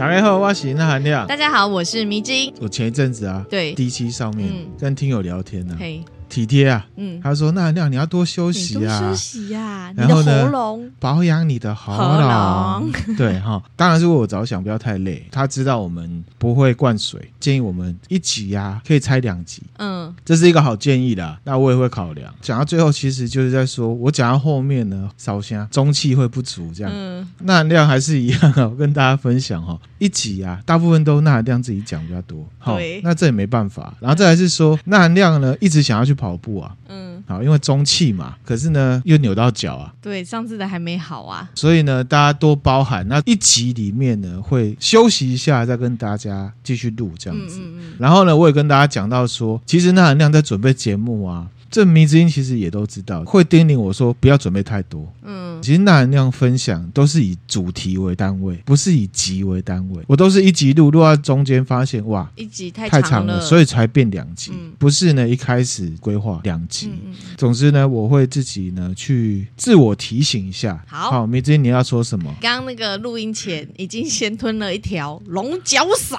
[0.00, 1.26] 大家好，我是那涵亮。
[1.26, 2.50] 大家好，我是迷津。
[2.58, 4.48] 我前一阵子啊，对，D 七上面
[4.78, 5.76] 跟听友聊天呢、啊。
[5.78, 6.02] 嘿。
[6.30, 15.26] 体贴啊，嗯，他说：“那那你要多休息啊，休息呀，然后呢，喉咙保养你的喉咙， 对哈，当然是为我着想，不要太累。
[15.32, 21.36] 他知道我们不会灌水，建议我们一集呀可以拆两集，嗯，这是一个好建议的。
[21.42, 22.32] 那我也会考量。
[22.40, 33.92] 讲到最后，其实就是在说我讲到后面呢，烧香中气会不足，这样，嗯，那含量还是一样啊，我跟大家分享哈，一集啊，大部分都钠含量自己讲比较多，好，那这也没办法。
[33.98, 36.14] 然后再来是说那含量呢，一直想要去。
[36.20, 43.08] 跑步啊，嗯，好，因为中气嘛，可是呢又扭到脚啊，对，上次的还没好啊，所以呢大家多包涵。
[43.08, 47.58] 那一集里面呢会休息一下，再跟大家继续录这样子。
[47.60, 51.46] 嗯嗯嗯，然后呢我也跟大家讲到说，其实那含量在准备节目啊。
[51.70, 55.10] 这迷之音其实也都知道，会叮咛我说不要准备太多。
[55.22, 60.02] 嗯，其实那含量分享都是以主题为单位，不是以集为单位。
[60.08, 64.50] 我都是一集录，录到中间发现哇，一集太太长了，所以才变两集。
[64.52, 66.90] 嗯、不是呢，一开始规划两集。
[66.92, 70.82] 嗯、总之呢，我会自己呢去自我提醒一下。
[70.88, 72.34] 好，好，迷之音你要说什么？
[72.40, 76.18] 刚刚那个录音前已经先吞了一条龙角散。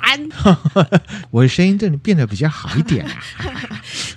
[1.29, 3.11] 我的声音对你变得比较好一点啊。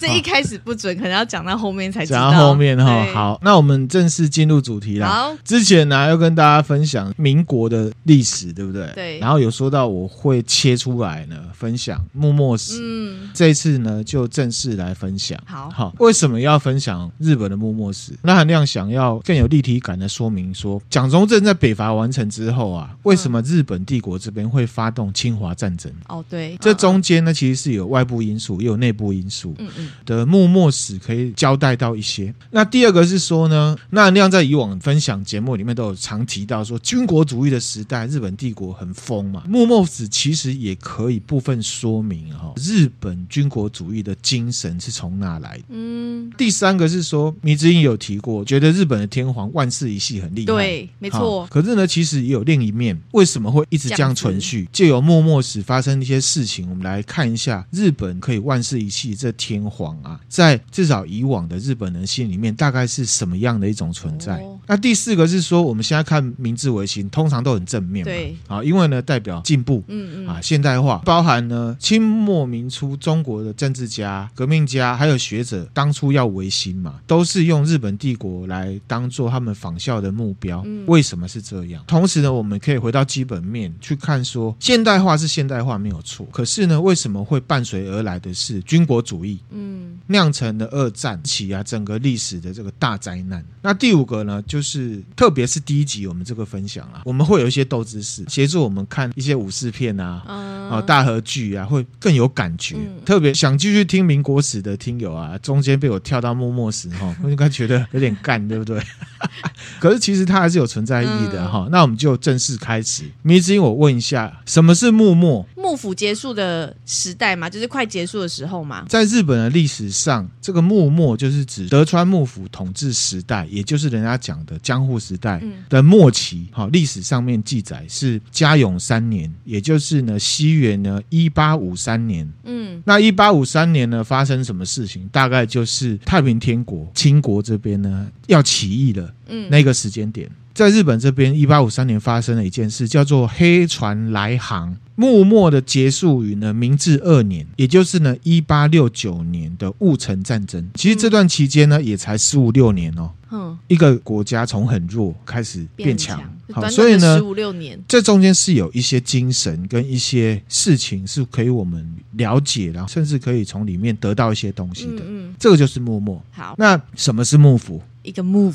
[0.07, 1.25] 这一开始不准，可能要。
[1.25, 2.31] 讲到后面才知道。
[2.31, 5.09] 讲到后面哈，好，那我们正式进入主题了。
[5.09, 8.87] 好，之前呢要跟大家分享民国的历史，对不对？
[8.95, 9.19] 对。
[9.19, 12.79] 然后有说到我会切出来呢，分享幕末史。
[12.81, 13.31] 嗯。
[13.33, 15.37] 这一次呢就正式来分享。
[15.47, 18.13] 好，好，为什么要分享日本的幕末史？
[18.23, 25.91] 那含量想要更有立体感的说明说，蒋中正在北伐完成之后啊，为什么日本帝国这边会发动侵华战争？
[26.09, 26.57] 哦，对。
[26.61, 29.55] 这中间呢其实是有外部因素，也有内部因素。
[29.59, 29.89] 嗯嗯。
[30.07, 31.33] 的幕末史可以。
[31.35, 32.33] 交代到一些。
[32.53, 39.43] 那第二个是说呢，钠含量在以往分享节目里面都有常提到说，军国主义的时代，日本帝国很疯嘛。
[39.47, 45.65] 幕末史其实也可以部分说明哈，日本军国主义的精神是从哪来的。
[45.69, 46.31] 嗯。
[46.39, 50.47] 第三个是说，迷之音有提过，觉得日本的天皇万世一系很厉害。
[50.47, 51.47] 对，没错。
[51.51, 54.69] 可是呢，其实也有另一面，为什么会一直这样存续？
[54.73, 61.05] 借由幕末史发生一些事情，我们来看一下日本可以万世一系这天皇啊，在至少。
[61.05, 64.37] 以往的日本人心里面大概是什么样的一种存在？
[64.39, 80.63] 哦、那第四个是说，我们现在看明治维新，通常都很正面嘛，对啊，因为呢代表进步，嗯嗯啊现代化，包含呢清末明初中国的政治家、革命家还有学者，当初要维新嘛，都是用日本帝国来当做他们仿效的目标。
[80.67, 81.85] 嗯、为什么是这样？
[81.87, 89.39] 同时呢，我们可以回到基本面去看，说现代化是现代化没有错，可是呢，为什么会伴随而来的是军国主义？
[89.51, 89.64] 嗯，
[90.07, 90.91] 酿成的二。
[90.95, 93.45] 战起啊，整个历史的这个大灾难。
[93.61, 102.77] 那第五个呢，就是特别是第一集我们这个分享啊，我们会有一些斗知识协助我们看一些武士片啊，啊、呃、大和剧啊，会更有感觉。
[102.79, 108.81] 嗯、特别想继续听民国史的听友啊，中间被我跳到幕末时哈， 我应该觉得有点干，对不对？
[109.81, 111.65] 可是其实它还是有存在意义的哈。
[111.67, 113.05] 嗯、那我们就正式开始。
[113.23, 115.45] 迷之音，我问一下，什么是幕末？
[115.57, 118.85] 幕府结束的时代嘛，就是快结束的时候嘛。
[118.89, 126.47] 在日本的历史上，这个幕末就是指德川幕府统治时代，也就是人家讲的江户时代的末期。
[126.51, 132.31] 好，历史上面记载是嘉永三年，也就是呢西元呢一八五三年。
[132.43, 135.09] 嗯，那一八五三年呢发生什么事情？
[135.13, 139.15] 大概就是太平天国清国这边呢要起义了。
[139.29, 140.29] 嗯，那个时间点。
[140.55, 144.77] 在日本这边，一八五三年发生了一件事，叫做黑船来航。
[144.97, 150.65] 幕末的结束于呢明治二年，也就是呢一八六九年的戊辰战争。
[150.75, 153.11] 其实这段期间呢，也才十五六年哦。
[153.33, 156.23] 嗯，一个国家从很弱开始变强，
[156.53, 165.03] 好，所以呢，十五六年，这中间是有一些精神跟一些事情是可以我们了解，然后甚至可以从里面得到一些东西的。
[165.05, 166.23] 嗯，这个就是幕末。
[166.31, 167.83] 好，那什么是幕府？
[168.05, 168.55] 一个 move，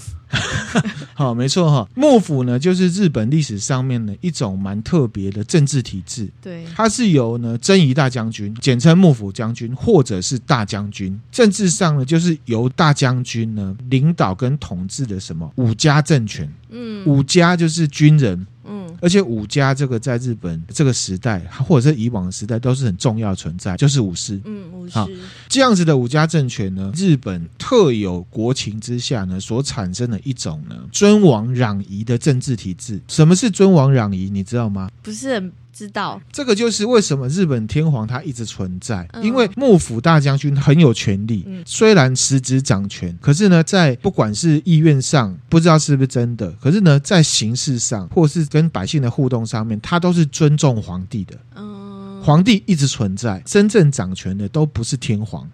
[1.14, 1.90] 好，没错哈。
[1.96, 6.30] 幕府呢，就是日本历史上面的一种蛮特别的政治体制。
[6.42, 11.20] 对，它是由呢征夷大将军，简称幕府将军，或者是大将军。
[11.32, 16.50] 政治上呢，就是由大将军呢领导跟统治的什么五家政权。
[16.70, 18.46] 嗯，五家就是军人。
[19.02, 24.40] 而且武家这个在日本这个时代，或者是以往的时代，都是很重要的存在，就是武士。
[24.46, 24.94] 嗯，武士。
[24.94, 25.08] 好，
[25.48, 33.00] 这样子的武家政权呢，日本特有国情之下呢，所产生的一种呢尊王攘夷的政治体制。
[33.08, 34.30] 什么是尊王攘夷？
[34.30, 34.90] 你知道吗？
[35.02, 36.22] 不是很知道。
[36.32, 51.36] 这个就是为什么日本天皇他一直存在，嗯、因为幕府大将军很有权力，嗯、虽然实质掌权，可是呢，在不管是意愿上，不知道是不是真的，可是呢，在形式上，或是跟百姓的互动上面，他都是尊重皇帝的。
[51.56, 55.50] 嗯，皇帝一直存在，真正掌权的都不是天皇。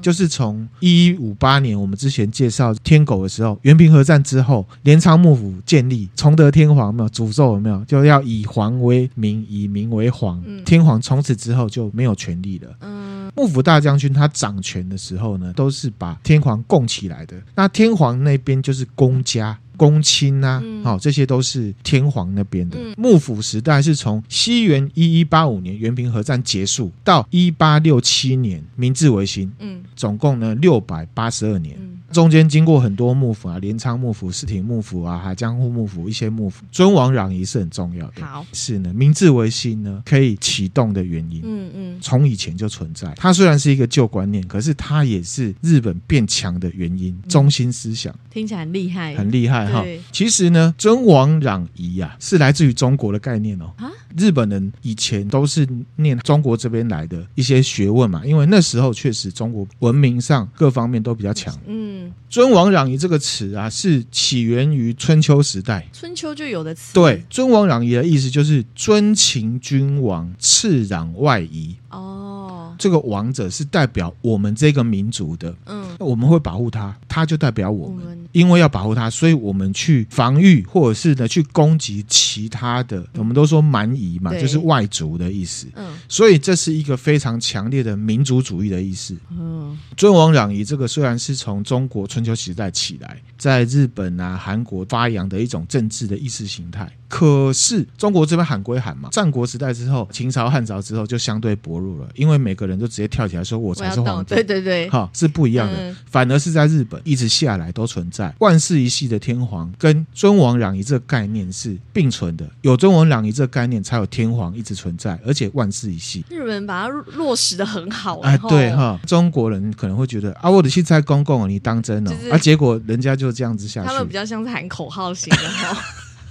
[0.00, 7.84] 就是从一一五八年，我们之前介绍天狗的时候，元平和战之后，镰仓幕府建立，崇德天皇有没有诅咒有没有？
[7.84, 10.42] 就要以皇为名，以民为皇。
[10.46, 12.68] 嗯、天皇从此之后就没有权利了。
[12.80, 17.36] 嗯，幕府大将军他掌权的时候呢，都是把天皇供起来的。
[17.54, 19.58] 那天皇那边就是公家。
[19.80, 22.76] 公卿啊，好、嗯，这些都是天皇那边的。
[22.78, 31.74] 嗯、幕府时代是从西元一一八五年元平和战结束到一八六七年明治维新，嗯，总共呢六百八十二年。
[31.80, 38.24] 嗯中间经过很多幕府啊，镰仓幕府、室町幕府啊，还江户幕府一些幕府，尊王攘夷是很重要的。
[38.24, 43.12] 好，是呢，明治维新呢可以启动的原因，嗯嗯，从以前就存在。
[43.16, 48.14] 它虽然是一个旧观念，可是它也是日本变强的原因，中心思想。
[48.30, 49.84] 听起来很厉害，很厉害哈。
[50.12, 53.72] 其实呢，尊王攘夷啊，是来自于中国的概念哦。
[53.76, 55.66] 啊，日本人以前都是
[55.96, 61.54] 念中国这边来的一些学问嘛，因为那时候确实中国文明上各方面都比较强。
[61.66, 62.12] 嗯。
[62.28, 66.94] 尊王攘夷这个词啊，是起源于春秋时代，春秋就有的词。
[66.94, 71.74] 对，尊王攘夷的意思就是尊秦君王，斥攘外夷。
[71.90, 96.90] 哦，这个王者是代表我们这个民族的，嗯，我们会保护他，他就代表我们，因为要保护他，所以我们去防御或者是呢去攻击其他的，我们都说蛮夷嘛，就是外族的意思，嗯，所以这是一个非常强烈的民族主义的意思，嗯，尊王攘夷这个虽然是从中国春秋时代起来，在日本啊、韩国发扬的一种政治的意识形态。
[97.08, 105.74] 可是中国这边喊归喊嘛，战国时代之后，秦朝、汉朝之后就相对薄弱了，因为每个人都直接跳起来说：“我才是皇帝。”对对对，哈，是不一样的。
[105.76, 116.24] 嗯、反而是在日本一直下来都存在万世一系的天皇跟尊王攘夷这个概念是并存的，有尊王攘夷这个概念，才有天皇一直存在，而且万世一系。
[116.28, 122.10] 日本人把它落实的很好哎，对哈，后中国人可能会觉得啊，我的现在公共，你当真哦？
[122.10, 125.76] 就是、啊，结果人家就这样子下去，他们比较像是喊口号型的哈。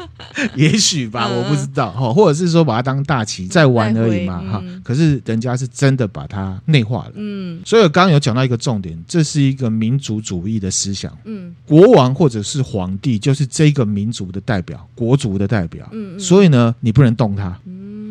[0.55, 4.63] 也许吧，我不知道哈，或者是说把它当大旗在玩而已嘛哈。
[4.83, 7.61] 可是人家是真的把它内化了，嗯。
[7.65, 11.53] 所以我刚刚有讲到一个重点，这是一个民族主义的思想，嗯。
[11.65, 16.19] 国王或者是皇帝就是这个民族的代表，国族的代表，嗯。
[16.19, 17.59] 所以呢，你不能动他，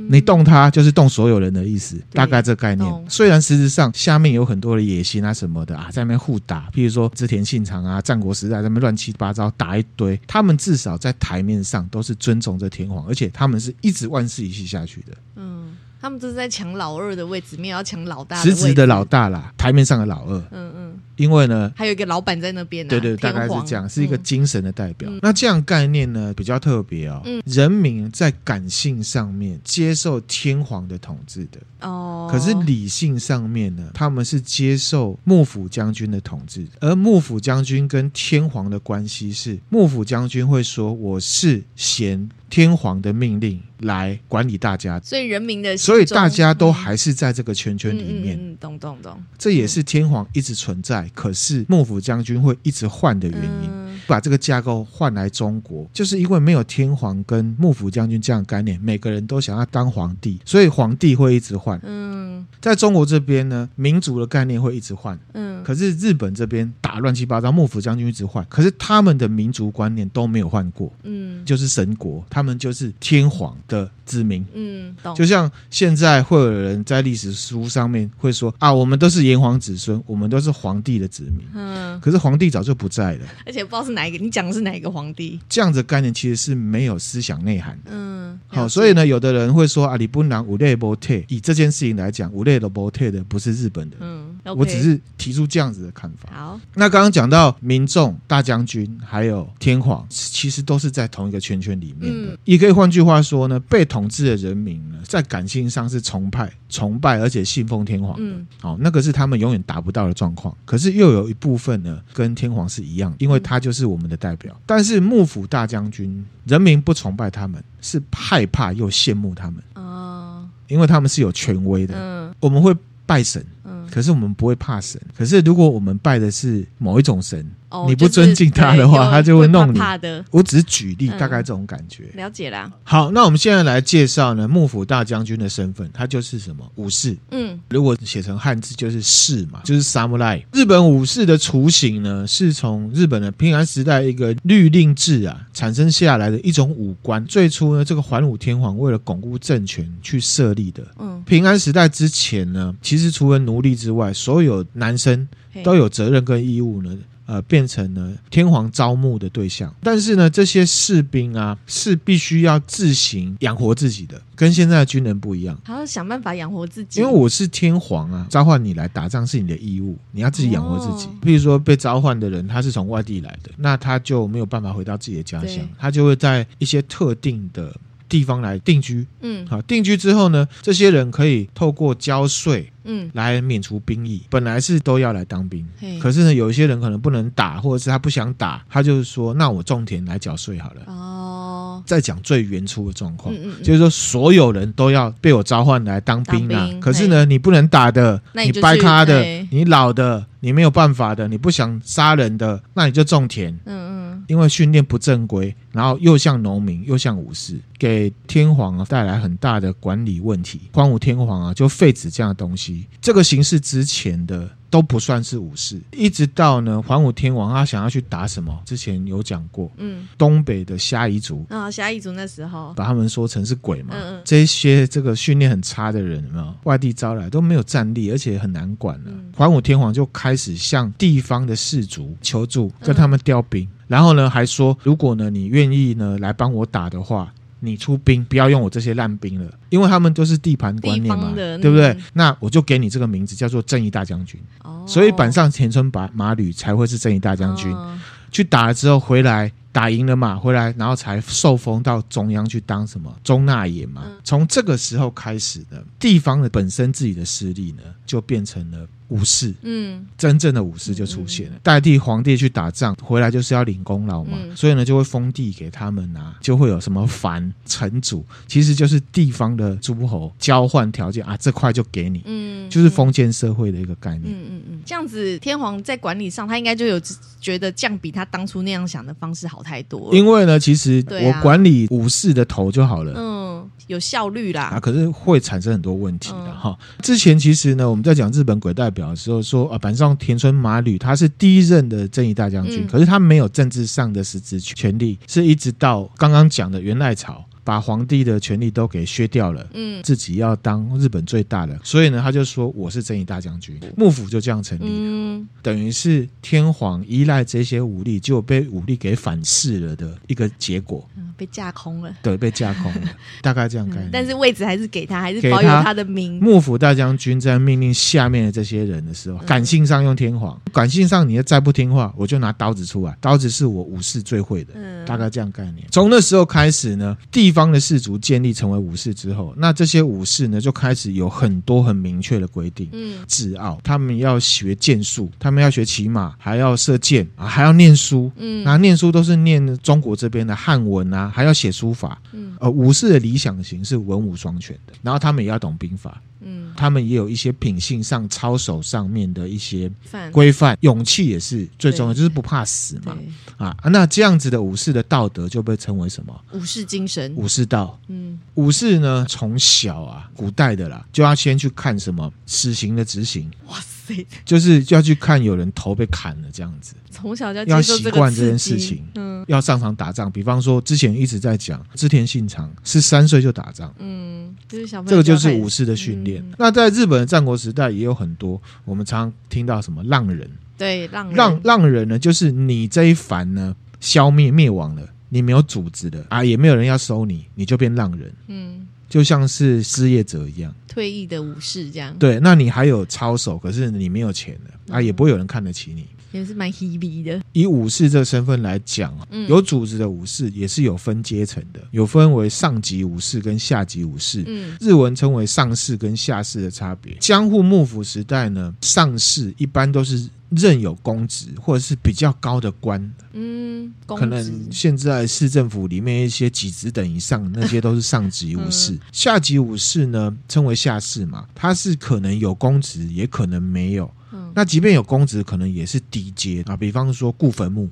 [0.08, 3.04] 你动他就是动所有人的意思，大概这概念。
[3.08, 11.78] 虽然实质上下面有很多的野心啊什么的啊，在那边互打，譬如说织田信长啊，战国时代在那边乱七八糟打一堆，他们至少在台面上。
[11.90, 15.16] 都是尊重这天皇，而且他们是一直万世一系下去的。
[15.36, 18.36] 嗯，他们都是在抢老二的位置，没有要抢老大。
[18.36, 20.36] 实质的老大啦，台面上的老二。
[20.50, 20.87] 嗯嗯。
[21.18, 22.88] 因为呢，还有一个老板在那边、啊。
[22.88, 25.10] 对对，大概是这样，是一个精神的代表。
[25.10, 27.20] 嗯、那这样概念呢，比较特别哦。
[27.26, 27.42] 嗯。
[27.44, 31.58] 人民在感性上面接受天皇的统治的。
[31.80, 32.28] 哦。
[32.30, 36.66] 可是理性上面呢，他们是接受幕府将军的统治。
[36.80, 48.38] 而幕府将军跟天皇的关系是，幕府将军会说：“我是衔天皇的命令来管理大家。”所以人民的，所以大家都还是在这个圈圈里面。
[48.40, 49.22] 嗯，懂懂懂。
[49.36, 51.10] 这也是天皇一直存在。
[51.14, 61.78] 可是幕府将军会一直换的原因，嗯、把这个架构换来中国，就是因为没有天皇跟幕府将军这样的概念，每个人都想要当皇帝，所以皇帝会一直换。
[61.84, 65.18] 嗯，在中国这边呢，民族的概念会一直换。
[65.34, 70.90] 嗯，可是日本这边打乱七八糟，幕府将军一直换，可是他们的民族观念都没有换过。
[71.02, 74.42] 嗯，就是神国，他们就是天皇的子民。
[74.54, 75.14] 嗯，懂。
[75.14, 81.46] 就像现在会有人在历史书上面会说啊，我们都是炎黄子孙，我们都是皇帝的子民。
[81.54, 85.40] 嗯，可是皇帝早就不在了，而且不知道是哪一个，你讲的是哪一个皇帝？
[85.48, 87.90] 这样子的概念其实是没有思想内涵的。
[87.92, 93.96] 嗯，好，所以呢，有的人会说啊，你不能五类波特，以这件事情来讲，五类的波特的不是日本的。
[94.00, 96.28] 嗯我只是提出这样子的看法。
[96.32, 102.32] 好，那刚刚讲到民众、大将军还有天皇，其实都是在同一个圈圈里面的。
[102.32, 108.22] 嗯、也可以换句话说呢，被统治的人民呢，在感性上是崇拜、崇拜而且信奉天皇的。
[108.22, 110.56] 嗯，好，那个是他们永远达不到的状况。
[110.64, 114.54] 可是又有一部分呢，跟天皇是一样，因为他就是我们的代表。
[114.54, 119.62] 嗯、但是幕府大将军，人民不崇拜他们，是害怕又羡慕他们。
[119.74, 121.94] 哦，因为他们是有权威的。
[121.96, 122.74] 嗯，我们会
[123.06, 123.44] 拜神。
[123.90, 125.00] 可是我们不会怕神。
[125.16, 129.78] 可是如果我们拜的是某一种神，哦，你不尊敬他的话，就是、他就会弄你。
[129.78, 132.04] 怕怕的，我只是举例，嗯、大概这种感觉。
[132.14, 132.70] 了解啦。
[132.82, 137.16] 好，那我们现在来介绍呢，幕府大将军的身份，他就是什么武士。
[137.30, 140.42] 嗯，如果写成汉字就是士嘛，就是 samurai。
[140.52, 147.24] 日本武士的雏形呢，是从日本的平安时代一个律令制啊产生下来的一种武官。
[147.26, 150.82] 最初呢，这个桓武天皇为了巩固政权去设立的。
[150.98, 155.28] 嗯，平安时代之前呢，其实除了奴隶之外，所有男生
[155.62, 156.96] 都有责任跟义务呢。
[157.28, 165.60] 呃，变成了天皇招募的对象，但是呢，这些士兵啊是必须要自行养活自己的，跟现在的军人不一样。
[165.62, 171.06] 他要想办法养活自己，因为我是天皇啊，召唤你来打仗是你的义务，你要自己养活自己。
[171.06, 177.76] 哦、如说被召唤的人，他是从外地来的，那他就没有办法回到自己的家乡，他就会在一些特定的
[178.08, 179.06] 地方来定居。
[179.20, 182.72] 嗯，好，定居之后呢，这些人可以透过交税。
[182.90, 185.62] 嗯，来免除兵役，本来是都要来当兵，
[186.00, 190.80] 可是呢，有一些人可能不能打，或者是他不想打，他就是说，那我种田来缴税好了。
[190.86, 196.66] 哦，再讲最原初的状况，嗯嗯，就是说所有人都要被我召唤来当兵啊。
[196.80, 203.52] 可是呢，你不能打的，你掰咖的，你老的，你没有办法的，你不想杀人的，那你就种田。
[203.66, 210.60] 嗯嗯，因为训练不正规，然后又像农民又像武士，给天皇啊带来很大的管理问题。
[210.70, 212.86] 光武天皇啊就废止这样的东西。
[213.00, 221.46] 这个形式之前的都不算是武士，一直到呢桓武天王他想要去打什么，之前有讲过，嗯，东北的虾夷族。
[221.48, 222.72] 啊，虾夷族那时候。
[222.74, 226.24] 把他们说成是鬼嘛，嗯嗯，这些这个训练很差的人
[226.64, 229.10] 外地招来都没有战力，而且很难管了。
[229.34, 237.32] 桓武天皇就开始向地方的士族求助，跟他们调兵，然后呢还说，如果呢你愿意呢来帮我打的话。
[237.60, 241.96] 你出兵，不要用我这些烂兵了，因为他们都是地盘观念嘛，对不对？
[242.12, 244.40] 那我就给你这个名字，叫做正义大将军。
[244.62, 247.72] 哦，所以板上田村马马吕才会是正义大将军。
[247.72, 247.98] 哦，
[248.30, 254.02] 去打了之后回来，打赢了嘛，回来然后才受封到中央去当什么中纳言嘛。
[254.22, 258.86] 从这个时候开始的，地方的本身自己的势力呢，就变成了。
[259.08, 277.00] 武士，嗯，真正的武士就出现了，代替皇帝去打仗，回来就是要领功劳嘛，嗯、所以呢就会封地给他们啊，就会有什么藩城主，其实就是地方的诸侯交换条件啊，这块就给你，嗯，就是封建社会的一个概念，嗯嗯嗯，这样子天皇在管理上，他应该就有
[277.40, 286.76] 觉得这样比他当初那样想的方式好太多，因为呢，其实我管理武士的头就好了，嗯，有效率啦，啊，可是会产生很多问题的哈。
[286.78, 297.44] 嗯、之前其实呢，我们在讲日本鬼代表的时候说啊，板上田村马吕他是第一任的正义大将军，嗯、可是他没有政治上的实质权利，是一直到刚刚讲的源赖朝。
[297.68, 313.10] 把皇帝的权力都给削掉了，嗯，自己要当日本最大的，所以呢，他就说我是正义大将军，幕府就这样成立了，嗯，等于是天皇依赖这些武力，就被武力给反噬了的一个结果，嗯，被架空了，对，被架空了，
[313.42, 316.40] 大概这样概念，但是位置还是给他，还是保有他的名。
[316.40, 325.86] 幕府大将军在命令下面的这些人的时候，感性上用天皇，感性上你要再不听话，我就拿刀子出来，刀子是我武士最会的，嗯，大概这样概念。
[325.90, 332.88] 从那时候开始呢，地方的士族建立成为武士之后，那这些武士呢就开始有很多很明确的规定。
[332.92, 338.30] 嗯，自傲，他们要学剑术，他们要学骑马，还要射箭啊，还要念书。
[338.36, 342.22] 嗯，那念书都是念中国这边的汉文啊，还要写书法。
[342.32, 346.22] 嗯，呃，武士的理想型是文武双全的，然后他们也要懂兵法。
[346.40, 349.90] 嗯，他们也有一些品性上、操守上面的一些
[350.30, 353.16] 规范，勇气也是最重要，就是不怕死嘛。
[353.56, 356.40] 啊，那这样子的武士的道德就被称为什么？
[356.52, 357.98] 武士精神、武士道。
[358.08, 363.50] 嗯，武士呢，从小啊，古代的啦，就要先去看什么死刑的执行。
[363.66, 363.97] 哇塞，
[364.44, 366.94] 就是就要去看有人头被砍了这样子。
[367.10, 369.04] 从小就要习惯这件事情。
[369.14, 373.92] 嗯，要上场打仗，比方说之前一直在讲织田信长是三岁就打仗。
[373.98, 376.42] 嗯，就是小朋友，这个就是武士的训练。
[376.42, 380.48] 嗯、那在日本的战国时代也有很多，我们常常听到什么浪人。
[380.76, 388.32] 对，浪人浪浪人呢，就是你这一藩呢消灭灭亡了，你没有组织的啊，也没有人要收你，你就变浪人。
[388.46, 392.14] 嗯，就像是失业者一样，退役的武士这样。
[392.18, 396.06] 对，那你还有操守，可是你没有钱了啊，也不会有人看得起你。
[396.32, 397.40] 也是蛮卑鄙的。
[397.52, 404.44] 以武士这个身份来讲，嗯、有组织的武士也是有分阶层的，有分为上级武士跟下级武士。
[404.46, 407.16] 嗯，日文称为上士跟下士的差别。
[407.20, 413.12] 江户幕府时代呢，上士一般都是任有公职或者是比较高的官。
[413.32, 418.92] 嗯，可能现在市政府里面一些几职等以上，那些都是上级武士。
[418.92, 424.10] 嗯、下级武士呢，称为下士嘛，他是可能有公职，也可能没有。
[424.58, 427.88] 那即便有公职，可能也是低阶啊，比方说顾坟墓。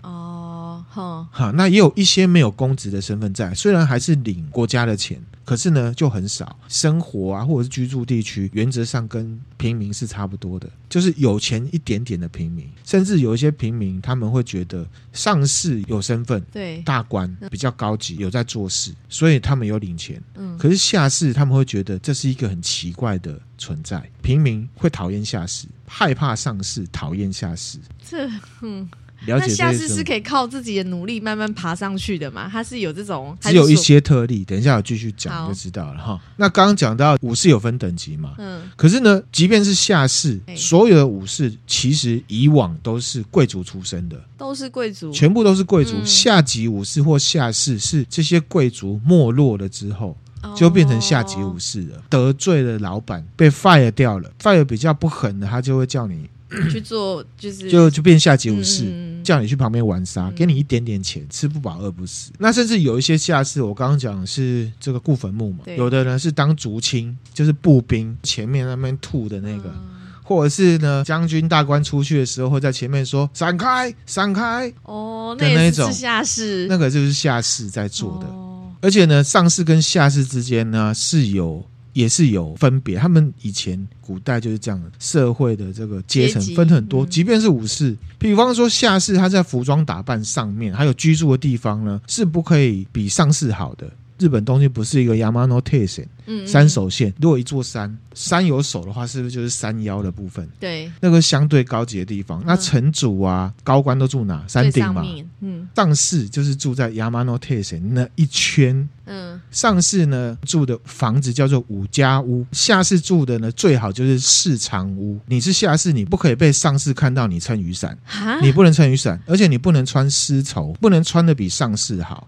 [0.97, 5.23] 哼，哈，那也有一些没有公职的身份在，虽然还是领国家的钱。
[5.45, 20.21] 可是呢，就很少生活啊，或者是居住地区，原则上跟平民是差不多的，就是有钱一点点的平民，甚至有一些平民，他们会觉得上士有身份，对，大官比较高级，有在做事，所以他们有领钱。
[20.35, 27.79] 嗯，可是下士他们会觉得这是一个很奇怪的存在，平民会讨厌下士，害怕上士，讨厌下士。
[28.05, 28.29] 这，
[28.63, 28.89] 嗯。
[29.27, 32.49] 了解，那下士是可以靠自己的努力慢慢爬上去的嘛？
[32.51, 34.45] 他是有这种，只有一些特例。
[34.45, 36.21] 等一下我继续讲就知道了哈。
[36.37, 38.35] 那刚刚讲到武士有分等级嘛？
[38.39, 38.63] 嗯。
[38.77, 45.95] 可是呢，即便是下士，所有的武士其实以往都是贵族出身的，都是贵族，全部都是贵族。
[46.05, 50.17] 下级武士或下士是这些贵族没落了之后，
[50.55, 52.03] 就变成下级武士了。
[52.09, 56.29] 得罪了老板，被 fire 掉了，fire 比较不狠的，他就会叫你。
[56.71, 62.31] 去做就是就就变下级武士，嗯、叫你去旁边玩沙，嗯、给你一点点钱，吃不饱饿不死。
[62.39, 69.91] 那甚至有一些下士，我刚刚讲的是这个顾坟墓嘛，有的人是当竹青，就是步兵前面那边吐的那个，嗯、
[70.23, 78.27] 或者是呢将军大官出去的时候会在前面说闪开闪开哦，那也是下士，那个就是下士在做的。
[78.29, 81.65] 哦、而且呢，上士跟下士之间呢是有。
[81.97, 87.07] 也是有分别，他们以前古代就是这样的，社会的这个阶层分很多。
[87.07, 93.91] 即便是武士，比方说下士，他在服装打扮上面，还有居住的地方呢，是不可以比上士好的。
[94.19, 97.13] 日本东京不是一个 Yamano Teisen，嗯，山手线。
[97.21, 100.49] 如果一座山山有手的话，是不是就是山腰的部分？
[100.59, 102.43] 对，那个相对高级的地方。
[102.47, 104.45] 那城主啊，高官都住哪？
[104.49, 105.05] 山顶嘛。
[105.41, 108.89] 嗯，上士就是住在 Yamano Teisen 那一圈。
[109.09, 115.21] 嗯，上士呢住的房子叫做五家屋，下士住的呢最好就是四长屋。
[115.27, 117.97] 你是下士，你不可以被上士看到你撑雨伞，
[118.43, 122.27] 你不能撑雨伞，而且你不能穿丝绸，不能穿的比上士好。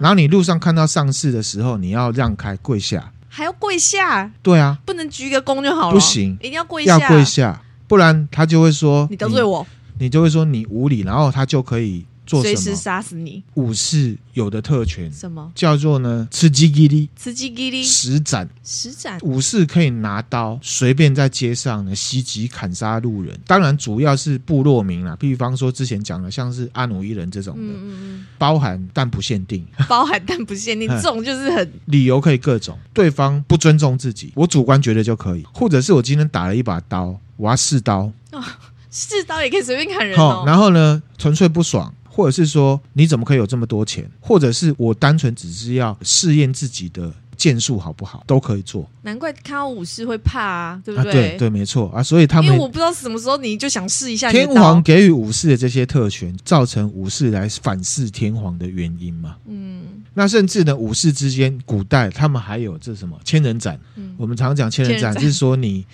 [0.00, 4.30] 然后你路上看到上市的时候，你要让开跪下，还要跪下？
[4.42, 5.94] 对啊，不能鞠个躬就好了。
[5.94, 9.66] 不行，一定要跪下，要跪下，不然他就会说你得罪我，
[9.98, 12.04] 你就会说你无礼，然后他就可以。
[12.26, 13.42] 随时杀死你！
[13.54, 16.26] 武士有的特权什么叫做呢？
[16.30, 19.18] 吃鸡吉利，吃鸡吉利，十斩，十斩。
[19.22, 25.16] 武士可以拿刀随便在街上呢袭击砍杀路人，当然主要是部落民啦。
[25.18, 32.78] 比方说之前讲的，像是阿努伊人这种的，嗯嗯嗯，包含但不限定， 包含但不限定， 这种就是很理由可以各种。
[32.92, 38.42] 对方不尊重自己，我主观觉得就可以，或者是我今天打了一把刀，我要试刀，哦，
[38.90, 40.42] 试刀也可以随便砍人哦。
[40.46, 41.92] 然后呢，纯粹不爽。
[42.16, 44.10] 或者是说你怎么可以有这么多钱？
[44.20, 48.24] 或者是我单纯只是要试验自己的剑术好不好？
[48.26, 48.88] 都可以做。
[49.02, 51.10] 难怪看到武士会怕啊，对不对？
[51.10, 54.32] 啊、对对，没错啊，所以他们因为我不知道什么时候你就想试一下。
[54.32, 59.36] 天皇给予武士的这些特权，造成武士来反噬天皇的原因嘛。
[59.46, 63.78] 嗯，那甚至呢，武士之间，古代他们还有这什么千人斩？
[63.96, 65.84] 嗯、我们常常讲千人斩，就是说你。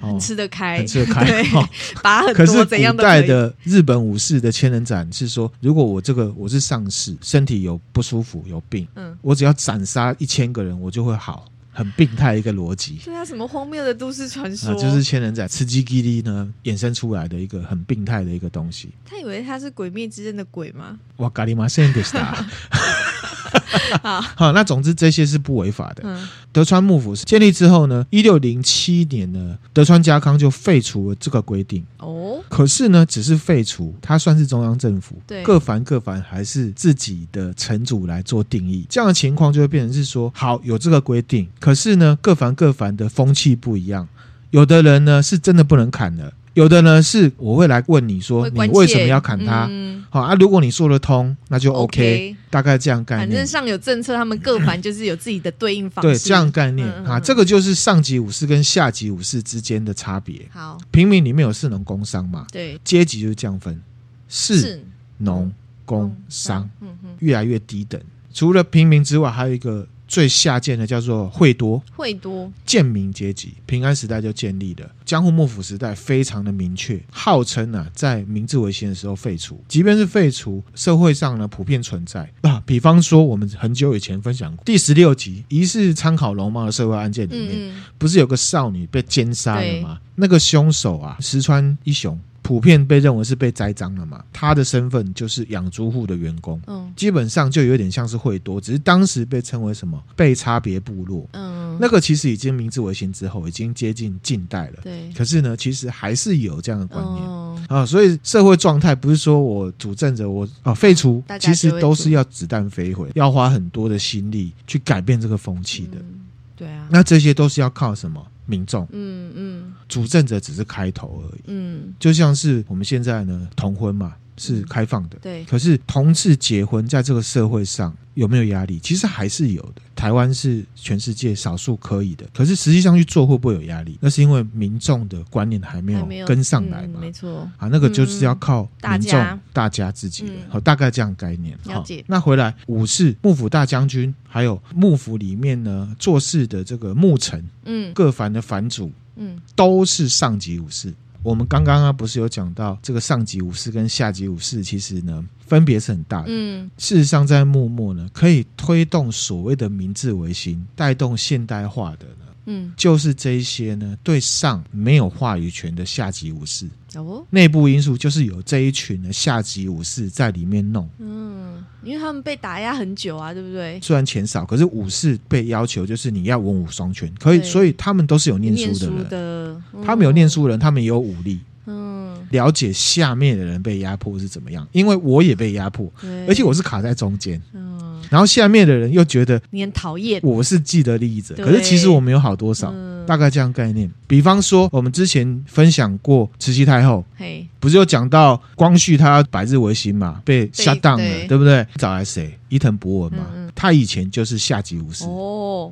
[0.00, 1.24] 很吃得开，很吃得开。
[1.24, 1.68] 对哦、
[2.02, 12.98] 把很多可是古代的日本武士的千人斩是说，如果我这个我是上士，身体有不舒服有病，嗯，我只要斩杀一千个人，我就会好，很病态一个逻辑。
[13.04, 14.70] 对啊，什么荒谬的都市传说？
[14.70, 18.90] 啊、就是千人斩吃鸡吉利呢衍生出来的一个很病态的一个东西。
[19.04, 20.98] 他以为他是鬼灭之刃的鬼吗？
[21.16, 22.44] 哇咖喱马森德斯塔。
[24.02, 26.02] 好，好，那总之这些是不违法的。
[26.04, 31.84] 嗯、德川幕府建立之后呢，一六零七年呢，德川家康就废除了这个规定。
[31.98, 38.86] 哦，可是呢，只是废除，它算是中央政府，对，各藩各藩还是自己的城主来做定义。
[38.88, 44.06] 这样的情况就会变成是说，好，有这个规定，可是呢，各藩各藩的风气不一样，
[44.50, 46.32] 有的人呢是真的不能砍的。
[46.58, 49.68] 有的呢，是我会来问你说，你为什么要砍他？
[49.70, 53.28] 嗯、好啊，如果你说得通，那就 OK，, okay 大概这样概念。
[53.28, 56.08] 反正上有政策，他们各盘就是有自己的对应方式。
[56.08, 60.48] 对，这样概念、嗯、啊，这个就是上级武士跟下级武士之间的差别。
[60.50, 62.44] 好，平民里面有士农工商嘛？
[62.50, 63.80] 对，阶级就是这样分，
[64.28, 64.82] 士
[65.18, 65.52] 农
[65.84, 68.00] 工商，嗯嗯，越来越低等。
[68.34, 69.86] 除了平民之外，还有一个。
[70.08, 74.90] 最下贱的叫做会多，会多贱民阶级，平安时代就建立了。
[75.04, 79.62] 江户幕府时代非常的明确，号称啊，在明治维新的时候废除。
[79.68, 82.62] 即便是废除，社会上呢普遍存在啊。
[82.66, 90.00] 比方说，我们很久以前分享过第十六集疑似参考龙猫的社会案件里面，嗯、不是有个少女被奸杀了吗？
[90.16, 92.18] 那个凶手啊，石川一雄。
[92.48, 94.24] 普遍被认为是被栽赃了嘛。
[94.32, 104.78] 他的身份就是养猪户的员工，嗯，基本上就有点像是会多，只是当时被称为什么被差别部落，嗯，那个其实已经明治维新之后，已经接近近代了。
[104.82, 107.22] 对，可是呢，其实还是有这样的观念。
[107.22, 115.98] 嗯啊，所以社会状态不是说我主政者我啊废除，其实都是要子弹飞回，要花很多的心力去改变这个风气的。
[115.98, 116.20] 嗯、
[116.56, 118.26] 对啊，那这些都是要靠什么？
[118.48, 118.84] 民众。
[118.90, 121.42] 嗯嗯，主政者只是开头而已。
[121.46, 124.16] 嗯，就像是我们现在呢，同婚嘛。
[124.38, 125.44] 是开放的，对。
[125.44, 128.78] 可是同志结婚在这个社会上有没有压力？
[128.80, 129.82] 其实还是有的。
[129.94, 133.98] 台湾是全世界少数可以的，可是实际上去做会不会有压力？
[134.00, 137.00] 那是因为民众的观念还没有跟上来嘛。
[137.00, 137.40] 没错。
[137.56, 140.32] 啊，那个就是要靠民众、嗯、大家自己的。
[140.48, 141.58] 好，大概这样概念。
[141.64, 142.04] 了解。
[142.06, 150.94] 那回来武士、幕府大将军，还有幕府里面呢做事的这个幕臣，嗯，各藩的藩主，嗯，都是上级武士。
[151.28, 156.28] 我们刚刚啊，不是有讲到这个上级武士跟下级武士，其实呢，分别是很大的。
[156.28, 166.66] 嗯，事实上，在幕末呢，可以推动所谓的明治维新，带动现代化的呢，嗯，就是这一些呢，对上没有话语权的下级武士。
[166.96, 170.88] 哦，内部因素就是有这一群的下级武士在里面弄。
[170.98, 173.78] 嗯，因为他们被打压很久啊，对不对？
[173.82, 178.98] 虽然钱少，可是武士被要求就是你要文武双全，可以，所以他们都是有念书的人。
[179.04, 181.40] 的的嗯、他们有念书的人，他们也有武力。
[181.70, 185.92] 嗯，了解下面的人被压迫是怎么样，因为我也被压迫，
[186.26, 187.38] 而且我是卡在中间。
[187.52, 192.70] 嗯，然后下面的人又觉得你很讨厌，我是既得利益者，可是其实我们有好多少。
[192.72, 201.66] 嗯大概这样概念，比方说我们之前分享过慈禧太后，嘿，不是有讲到光绪他百日维新嘛，被 shut down 了，对，对不对？
[201.76, 202.38] 找来谁？
[202.50, 205.06] 伊藤博文嘛，嗯嗯，他以前就是下级武士。
[205.06, 205.08] 哦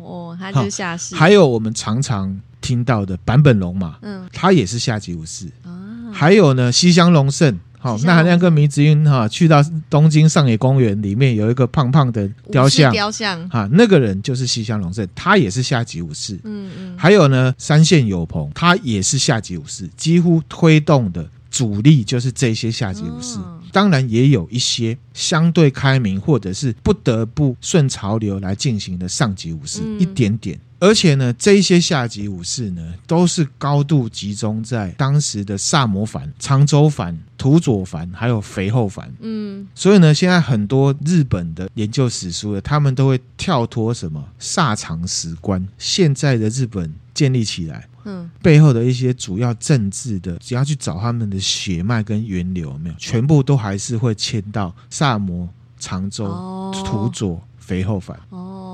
[0.03, 1.15] 哦，他就是下士。
[1.15, 5.47] 还有我们常常听到的坂本龙马，嗯，他也是下级武士。
[5.63, 7.59] 啊，还有呢，西乡隆盛。
[7.87, 16.35] 好，那那个迷之音哈，去到东京上野公园里面有一个胖胖的雕像，雕像哈，那个人就是西乡隆盛，他也是下级武士。
[16.43, 23.39] 嗯嗯，还有呢，山县有朋，他也是下级武士，几乎推动的主力就是这些下级武士。
[23.39, 30.59] 哦、当然也有一些相对开明或者是不得不顺潮流来进行的上级武士，嗯、一点点。
[30.79, 39.11] 而且呢，这一些下级武士呢，都是高度集中在当时的萨摩藩、长州藩、土佐藩，还有肥后藩。
[39.21, 56.27] 嗯，所以呢，现在很多日本的研究史书的，他们都会跳脱什么萨长史观，现在的日本建立起来，嗯，背后的一些主要政治的，只要去找他们的血脉跟源流，有没有，全部都还是会牵到萨摩、长州、
[56.85, 58.19] 土佐、肥后藩。
[58.29, 58.66] 哦。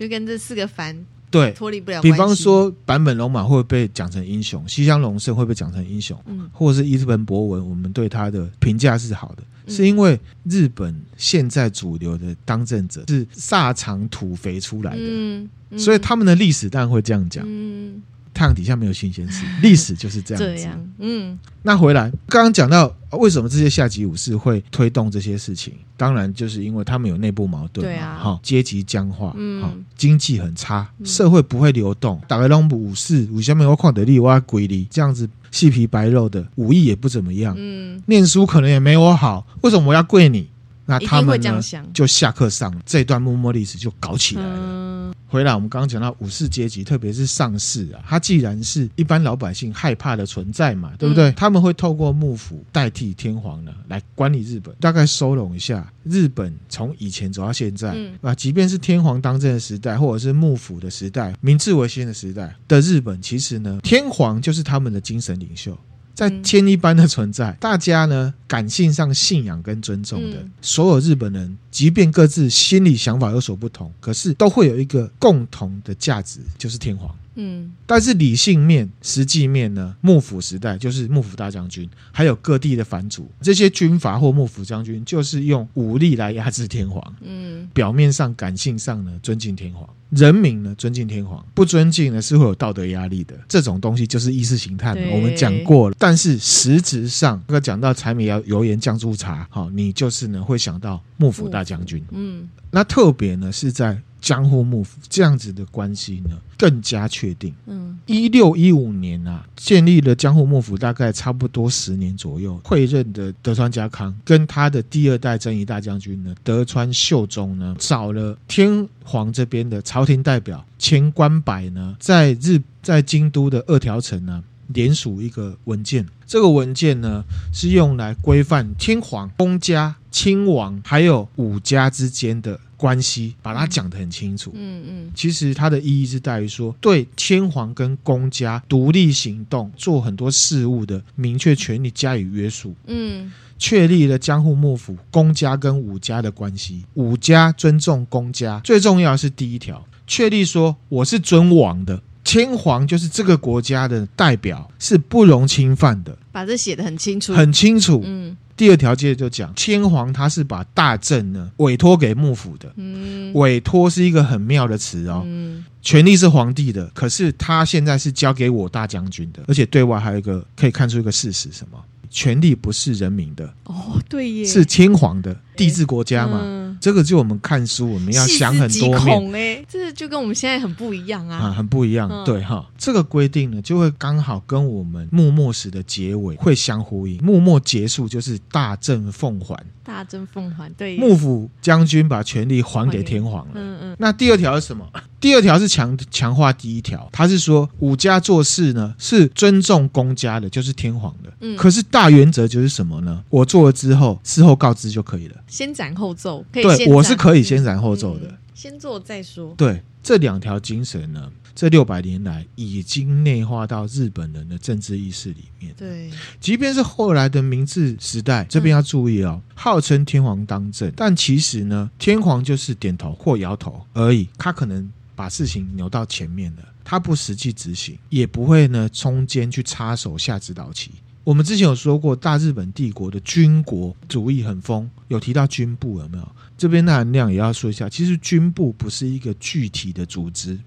[0.00, 0.96] 就跟这四个凡
[1.30, 2.00] 对脱离不了。
[2.00, 17.44] 比方说，坂本龙马会被讲成英雄，西乡隆盛会被讲成英雄，嗯，或者是伊藤博文，我们对他的评价是好的，嗯、是因为日本现在主流的当政者是萨长土肥出来的，嗯嗯、所以他们的历史当然会这样讲。
[17.46, 18.02] 嗯
[18.32, 20.54] 太阳底下没有新鲜事， 历史就是这样子。
[20.56, 40.48] 这样，嗯，那回来刚刚讲到为什么这些下级武士会推动这些事情，当然就是因为他们有内部矛盾，对啊，好，阶级僵化，嗯，经济很差，社会不会流动，打开龙武武士，武下面有矿得利，我要归你，这样子细皮白肉的武艺也不怎么样，嗯，念书可能也没我好，为什么我要跪你？
[40.90, 41.62] 那他们呢，
[41.94, 44.58] 就下课上这段幕末历史就搞起来了。
[44.58, 51.30] 嗯、回来，我们刚刚讲到武士阶级，特别是上士啊，他既然是一般老百姓害怕的存在嘛，对不对？
[51.30, 54.74] 嗯、他们会透过幕府代替天皇呢来管理日本。
[54.80, 65.78] 大概收拢一下，日本从以前走到现在，嗯、啊，即便是天皇当政的时代，或者是幕府的时代、明治维新的时代的日本，其实呢，天皇就是他们的精神领袖。
[66.20, 77.10] 在天一般的存在，大家呢感性上信仰跟尊重的所有日本人，即便各自心理想法有所不同，可是都会有一个共同的价值，就是天皇。
[77.40, 79.96] 嗯，但是理性面、实际面呢？
[80.02, 87.02] 幕府时代就是幕府大将军，还有各地的藩主，这些军阀或幕府将军，就是用武力来压制天皇。
[87.22, 93.34] 嗯，表面上、感性上呢，尊敬天皇，人民呢尊敬天皇，不尊敬呢是会有道德压力的。
[93.48, 95.96] 这种东西就是意识形态，我们讲过了。
[95.98, 102.04] 但是实质上，这个讲到柴米油油盐酱醋茶，好，你就是呢会想到幕府大将军。
[102.10, 103.98] 嗯，那特别呢是在。
[104.20, 107.54] 江户幕府这样子的关系呢，更加确定。
[107.66, 112.60] 嗯，一六一五年啊，建立了江户幕府，大概差不多十年左右。
[112.64, 124.44] 会任的德川家康跟他的第二代征夷大将军呢，德川秀忠呢，找了天皇这边的朝廷代表前官柏呢，在日在京都的二条城呢。
[124.72, 134.50] 联署一个文件，这个文件呢是用来规范天皇、公家、亲王还有武家之间的关系，把它讲得很清楚。
[134.54, 142.74] 嗯嗯，其实它的意义是在于说，对天皇跟公家独立行动、做很多事务的明确权利加以约束。
[142.86, 152.02] 嗯，确立了江户幕府公家跟武家的关系，武家尊重公家，最重要的是第一条，确立说我是尊王的。
[152.22, 156.16] 天皇就是这个国家的代表，是不容侵犯的。
[156.30, 158.02] 把这写得很清楚，很清楚。
[158.04, 162.70] 嗯，第二条接着就讲，天皇他是把大政呢委托给幕府的。
[162.76, 165.22] 嗯，委托是一个很妙的词哦。
[165.24, 171.82] 嗯，权力是皇帝的，可是他现在是交给我大将军的，而且对外还有一个可以看出一个事实，什么？
[172.10, 173.50] 权力不是人民的。
[173.64, 176.40] 哦，对耶，是天皇的，帝制国家嘛。
[176.42, 179.34] 嗯这个就我们看书，我们要想很多面。
[179.34, 182.08] 哎，这就跟我们现在很不一样啊，啊，很不一样。
[182.10, 187.22] 嗯、对哈，这个规定呢，就会刚好跟我们幕末时的结尾会相呼应。
[187.22, 190.72] 幕末结束就是大政奉还，大政奉还。
[190.72, 193.52] 对，幕府将军把权力还给天皇了。
[193.56, 193.96] 嗯嗯。
[193.98, 194.88] 那第二条是什么？
[195.20, 201.30] 第二条是强强化第一条，他是说武家做事呢是尊重公家的，就是天皇的。
[201.40, 201.54] 嗯。
[201.58, 203.22] 可是大原则就是什么呢？
[203.28, 205.36] 我做了之后，事后告知就可以了。
[205.50, 206.62] 先斩后奏，可以。
[206.62, 208.28] 对，我是可以先斩后奏的。
[208.28, 209.52] 嗯，先做再说。
[209.58, 215.74] 对，这两条精神呢，这六百年来已经内化到日本人的政治意识里面。
[215.76, 216.08] 对，
[216.40, 230.92] 即便是后来的明治时代，这边要注意哦，号称天皇当政，但其实呢，天皇就是点头或摇头而已，他可能把事情扭到前面了，他不实际执行，也不会呢中间去插手下指导棋。
[231.22, 236.32] 我们之前有说过，大日本帝国的军国主义很疯，有提到军部有没有？
[236.56, 240.58] 这边的含量也要说一下，其实军部不是一个具体的组织，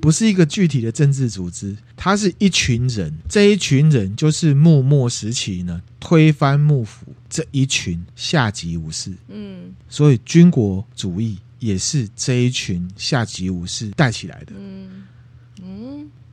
[0.00, 14.99] 不是一个具体的政治组织，它是一群人，这一群人就是幕末时期呢推翻幕府这一群下级武士，嗯，所以军国主义也是这一群下级武士带起来的，嗯嗯。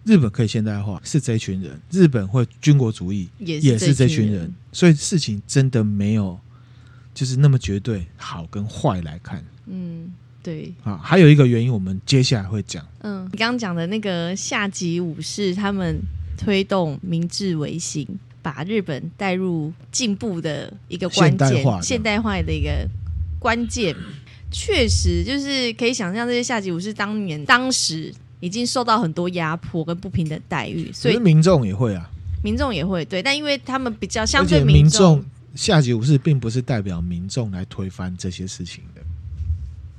[0.07, 1.77] 日本可以现代化，是这一群人。
[1.91, 4.51] 日本会军国主义，也是这群人。
[4.71, 6.39] 所以事情真的没有，
[7.13, 9.43] 就是那么绝对好跟坏来看。
[9.65, 10.09] 嗯，
[10.41, 10.73] 对。
[10.85, 12.87] 啊，还有一个原因，我们接下来会讲。
[13.01, 15.99] 嗯，你刚刚讲的那个下级武士，他们
[16.37, 18.07] 推动明治维新，
[18.41, 22.87] 把日本带入进步的一个关键，现代化，现代化的一个
[23.39, 23.93] 关键。
[24.49, 28.13] 确实，就是可以想象这些下级武士当年当时。
[28.39, 32.09] 已经受到很多压迫跟不平等待遇，所以民众也会啊，
[32.43, 35.23] 民众也会对，但因为他们比较相对民众，
[35.55, 39.01] 下级武士并不是代表民众来推翻这些事情的，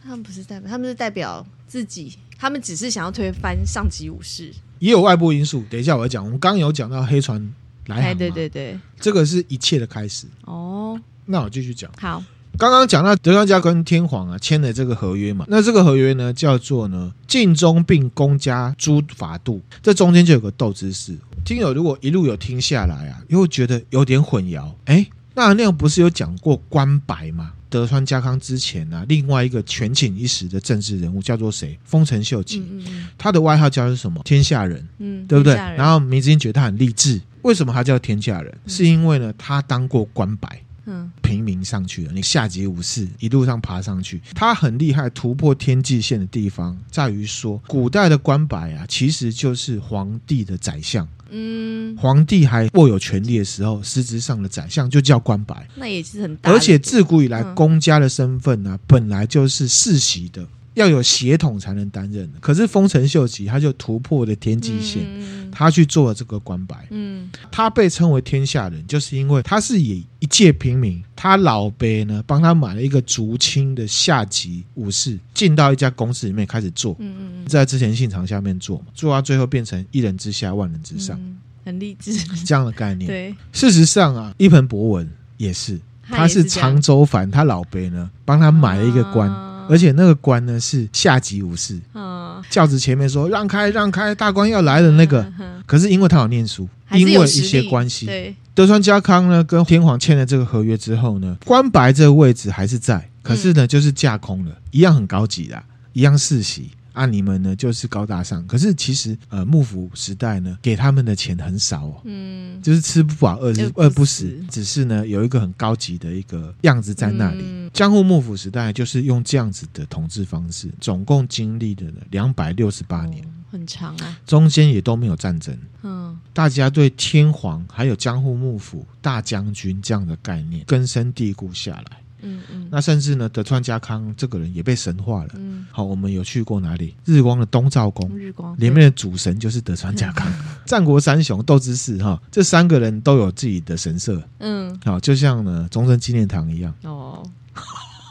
[0.03, 5.65] 他们不是代表，他们是代表自己，他们只是想要推翻上级武士，也有外部因素。
[5.69, 7.53] 等一下我要讲，我们刚刚有讲到黑船
[7.87, 10.27] 来航，对对对，这个是一切的开始。
[10.45, 12.23] 哦，那我继续讲，好。
[12.59, 21.17] 刚刚讲到德川家跟天皇啊签了这个合约嘛，那这个合约呢叫做呢尽忠并公家诸法度，这中间就有个斗之士。
[21.45, 27.53] 听友如果一路有听下来啊，又觉得有点混淆，哎，那那样不是有讲过关白吗？
[27.71, 31.79] 德川家康之前啊，另外一个权倾一时的政治人物叫做谁？
[31.85, 34.21] 丰臣秀吉，嗯嗯，他的外号叫做什么？
[34.25, 35.55] 天下人，嗯，对不对？
[35.55, 38.53] 然后明治觉得他很励志，为什么他叫天下人？
[38.67, 40.61] 是因为呢他当过关白。
[40.89, 51.07] 嗯，平民上去了，你下级武士一路上爬上去，他很厉害，突破天际线的地方在于说，古代的官白啊，其实就是皇帝的宰相。
[51.31, 55.69] 嗯，皇帝还握有权力的时候，实质上的宰相就叫官白。
[55.75, 60.47] 那也是很大，而且自古以来，公家的身份呢、啊，本来就是世袭的。
[60.79, 66.87] 要有血统才能担任，可是丰臣秀吉他就突破了天际线，嗯、他去做了这个官白。
[66.91, 76.95] 嗯，他被称为天下人，就是因为他是以一介平民，他老辈呢帮他买了一个竹青的下级武士，进到一家公司里面开始做。
[77.01, 82.15] 嗯嗯嗯，在之前信长下面做，做到最后变成一人之下万人之上，嗯、很励志
[82.47, 83.09] 这样的概念。
[83.09, 89.29] 对，事实上啊，一盆博文也是，他是长州藩，他老辈呢帮他买了一个官。
[89.29, 95.27] 啊而且那个官呢是下级武士，嗯，轿子前面说让开让开，大官要来的那个。
[95.67, 106.71] 可是因为他有念书，因为一些关系，对，德川家康呢跟天皇签了这个合约之后呢，官白这个位置还是在，可是呢就是架空了，一样很高级啦，一样世袭。
[106.99, 117.45] 啊，你们呢就是高大上，可是其实呃幕府时代呢给他们的钱很少哦，嗯，就是吃不饱饿饿不，不死，只是呢有一个很高级的一个样子在那里。
[117.45, 123.25] 嗯、江户幕府时代就是用这样子的统治方式，总共经历了两百六十八年。
[123.51, 125.57] 很长啊，中间也都没有战争。
[125.83, 131.99] 嗯，大家对天皇还有江户幕府大将军这样的概念根深蒂固下来。
[132.23, 135.31] 嗯嗯，那甚至呢，德川家康这个人也被神化了。
[135.37, 136.95] 嗯，好，我们有去过哪里？
[137.05, 140.27] 日光的东照宫，日光里面的主神就是德川家康。
[140.67, 144.23] 战国三雄斗之士哈，这三个人都有自己的神社。
[144.41, 146.75] 嗯，好，就像呢中正纪念堂一样。
[146.83, 147.23] 哦。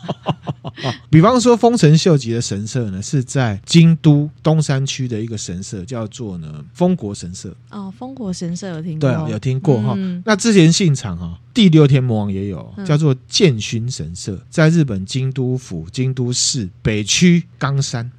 [1.09, 7.55] 比方说，丰臣秀吉的神社呢，是在京都东山区的一个神社，叫做呢丰国神社。
[7.71, 9.93] 哦，丰国神社有听过，对，有听过哈。
[9.97, 18.11] 嗯、那之前信长哈第六天魔王也有，叫做建勋神社，在日本京都府京都市北区冈山。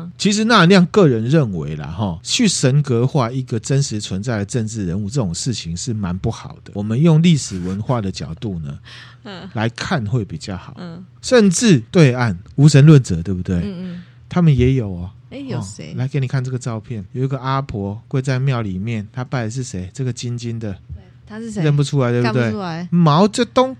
[0.00, 6.72] 嗯，其实那亮个人认为啦，哈，去神格化一个真实存在的政治人物这种事情是蛮不好的。
[6.74, 8.78] 我们用历史文化的角度呢，
[9.24, 10.74] 嗯，来看会比较好。
[10.78, 13.56] 嗯，甚至对岸无神论者，对不对？
[13.58, 13.62] 嗯
[13.94, 15.10] 嗯，他们也有哦。
[15.30, 15.94] 哎，有谁？
[15.94, 19.88] 来给你看这个照片，有一个阿婆跪在庙里面，她拜的是谁？
[19.94, 21.62] 这个金金的，对，他是谁？
[21.62, 22.42] 认不出来，对不对？
[22.42, 22.88] 看不出来。
[22.90, 23.76] 毛泽东。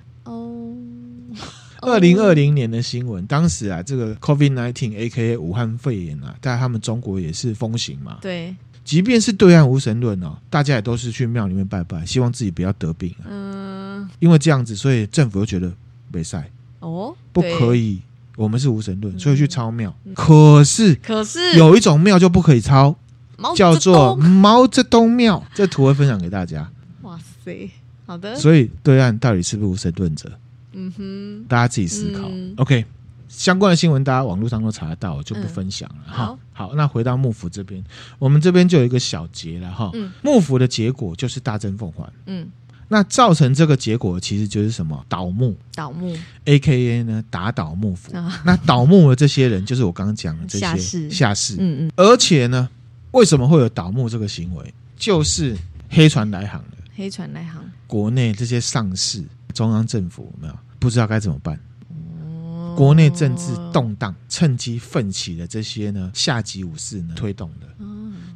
[1.82, 1.92] 哦。
[1.92, 5.36] 二零二零年的新闻，当时啊，这个 COVID nineteen A.K.A.
[5.36, 8.18] 武汉肺炎啊，在他们中国也是风行嘛。
[8.20, 13.24] 对，即便是对岸无神论哦，大家也都是去庙里面拜拜，希望自己不要得病啊。
[13.28, 15.72] 嗯，因为这样子，所以政府又觉得
[16.12, 18.00] 没赛哦，不可以。
[18.36, 19.94] 我们是无神论，所以去抄庙。
[20.06, 22.96] 嗯、可是，可是有一种庙就不可以抄，
[23.54, 25.44] 叫做毛泽东庙。
[25.54, 26.70] 这图会分享给大家。
[27.02, 27.70] 哇塞，
[28.06, 28.34] 好的。
[28.36, 30.32] 所以对岸到底是不是无神论者？
[30.72, 32.28] 嗯哼，大家自己思考。
[32.28, 32.84] 嗯、OK，
[33.28, 36.14] 相关的新闻大家网络上都查得到，我就不分享了。
[36.18, 37.82] 嗯、好，那回到幕府这边，
[38.18, 39.90] 我们这边就有一个小结了哈。
[39.94, 42.12] 嗯，幕府的结果就是大政奉还。
[42.26, 42.48] 嗯，
[42.88, 45.04] 那造成这个结果其实就是什么？
[45.08, 45.56] 倒幕。
[45.74, 48.16] 倒幕，AKA 呢，打倒幕府。
[48.16, 51.10] 啊、那倒幕的这些人，就是我刚刚讲的这些 下士。
[51.10, 51.56] 下士。
[51.58, 51.92] 嗯嗯。
[51.96, 52.68] 而且呢，
[53.12, 54.74] 为什么会有倒幕这个行为？
[54.96, 55.56] 就是
[55.88, 56.68] 黑船来航了。
[56.94, 57.64] 黑船来航。
[57.86, 60.58] 国内这些上士，中央政府有没有？
[60.78, 61.60] 不知道该怎么办，
[62.76, 67.66] 国内政治动荡，趁机奋起的这些呢下级武士呢推动的，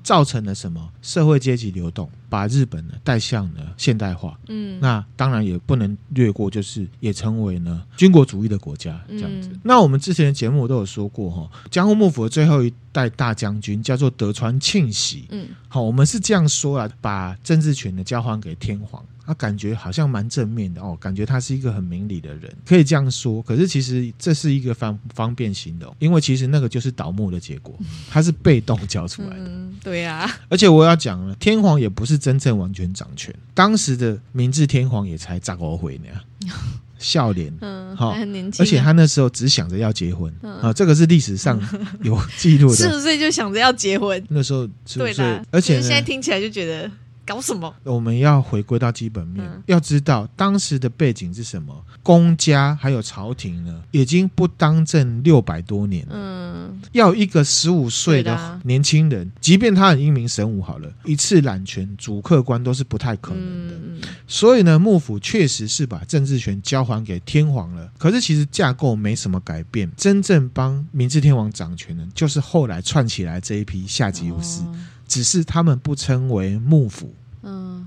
[0.02, 0.92] 造成了什么？
[1.00, 4.36] 社会阶级流动，把日本呢带向了现代化。
[4.48, 9.48] 嗯，那当然也不能略过，就是也成为呢军国主义的国家这样子。
[9.52, 15.26] 嗯、那我们之前的节目都有说过哈，江户幕府的最后一代大将军叫做德川庆喜。
[15.30, 19.00] 嗯，好，我们是这样说啊，把政治权呢交还给天皇。
[19.26, 23.40] 他感觉好像蛮正面的哦，感觉他是一个很明理的人，可以这样说。
[23.40, 27.74] 可是其实这是一个方方便型的，因为其实那个就是倒幕的结果，
[28.10, 29.46] 他是被动 交出来的。
[29.46, 30.30] 嗯，对啊。
[30.50, 36.48] 而且我要讲了，天皇也不是真正完全掌权，当时的明治天皇也才十五岁呢，
[36.98, 38.64] 笑脸，嗯，好，很年轻。
[38.64, 41.60] 而且他那时候只想着要结婚，嗯、啊，这个是历史上
[42.00, 42.74] 有记录的。
[42.74, 44.66] 四十岁就想着要结婚，那时候？
[44.94, 45.12] 对，
[45.50, 46.90] 而且现在听起来就觉得。
[47.26, 47.74] 搞什么？
[47.84, 51.74] 我们要回归到基本面，嗯、要知道当时的背景是什么。
[52.02, 56.12] 公家还有朝廷呢，已经不当政六百多年了。
[56.14, 63.74] 嗯，要一个十五岁的年轻人，即便他很英明神武，好了，一次揽权、主客观都是不太可能的。
[63.74, 67.90] 嗯、所以呢，幕府确实是把政治权交还给天皇了。
[67.96, 74.60] 可是其实架构没什么改变，真正帮明治天皇掌权的，就是后来串起来这一批下级武士。
[74.60, 77.86] 哦只是他们不称为幕府，嗯，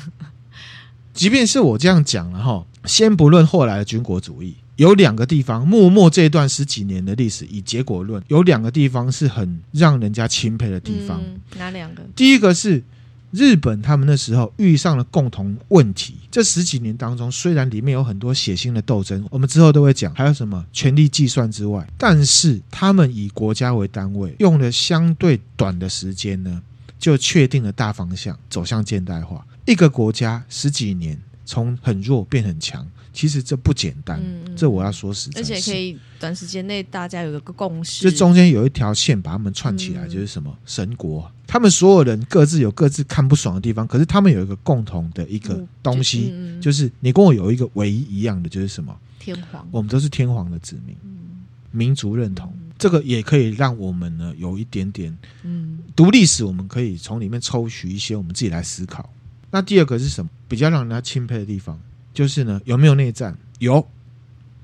[1.12, 11.20] 即便是我这样讲了哈，先不论后来的军国主义，有两个地方，幕末这段十几年的历史，以结果论，有两个地方是很让人家钦佩的地方。
[11.22, 12.02] 嗯，哪两个？
[12.16, 12.82] 第一个是
[13.30, 16.14] 日本，他们那时候遇上了共同问题。
[16.30, 26.60] 这十几年当中，虽然里面有很多血腥的斗争，我们之后都会讲，还有什么权力计算之外，但是他们以国家为单位，用了相对短的时间呢，
[26.98, 29.46] 就确定了大方向，走向现代化。
[29.64, 32.86] 一个国家十几年从很弱变很强。
[33.12, 38.08] 其实这不简单，嗯、这我要说实在，而且可以短时间内大家有一个共识。
[38.08, 48.96] 这中间有一条线把他们串起来，就是什么、嗯、神国，他们所有人各自有各自看不爽的地方，可是他们有一个共同的一个东西，嗯、就，就是你跟我有一个唯一一样的，就是什么？
[49.18, 51.42] 天皇，我们都是天皇的子民，嗯、
[51.72, 59.10] 民族认同，嗯、这个也可以让我们呢有一点点，嗯，读历史我们可以从里面抽取一些我们自己来思考。
[59.50, 60.30] 那第二个是什么？
[60.46, 61.78] 比较让人家钦佩的地方。
[62.12, 63.36] 就是呢，有没有内战？
[63.58, 63.86] 有，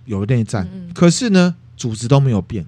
[0.05, 0.67] 有内战。
[0.73, 2.65] 嗯嗯，可是呢，组织都没有变，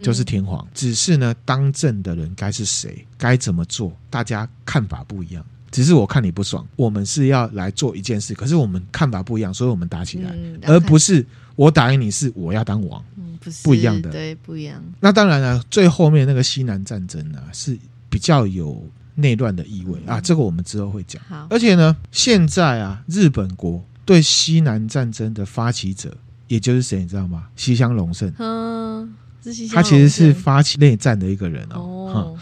[0.00, 0.66] 就是天皇。
[0.74, 5.44] 只是呢，当政的人该是谁，该怎么做，大家看法不一样。
[5.70, 11.26] 只是我看你不爽，我们是要来做一件事，可是我们看法不一样，所以我们打起来，嗯、而不是
[11.56, 14.80] 我打赢你是我要当王，嗯，不是不一样的，对，不一样。
[15.00, 17.76] 那当然了，最后面那个西南战争呢，是
[18.08, 21.20] 比较有内乱的意味、嗯、啊，这个我们之后会讲。
[21.28, 26.16] 好，而且呢，现在啊，日本国对西南战争的发起者，
[26.48, 27.44] 也就是谁，你知道吗？
[27.56, 28.32] 西乡隆盛。
[28.38, 31.78] 嗯，西他其实是发起内战的一个人哦，
[32.12, 32.38] 哦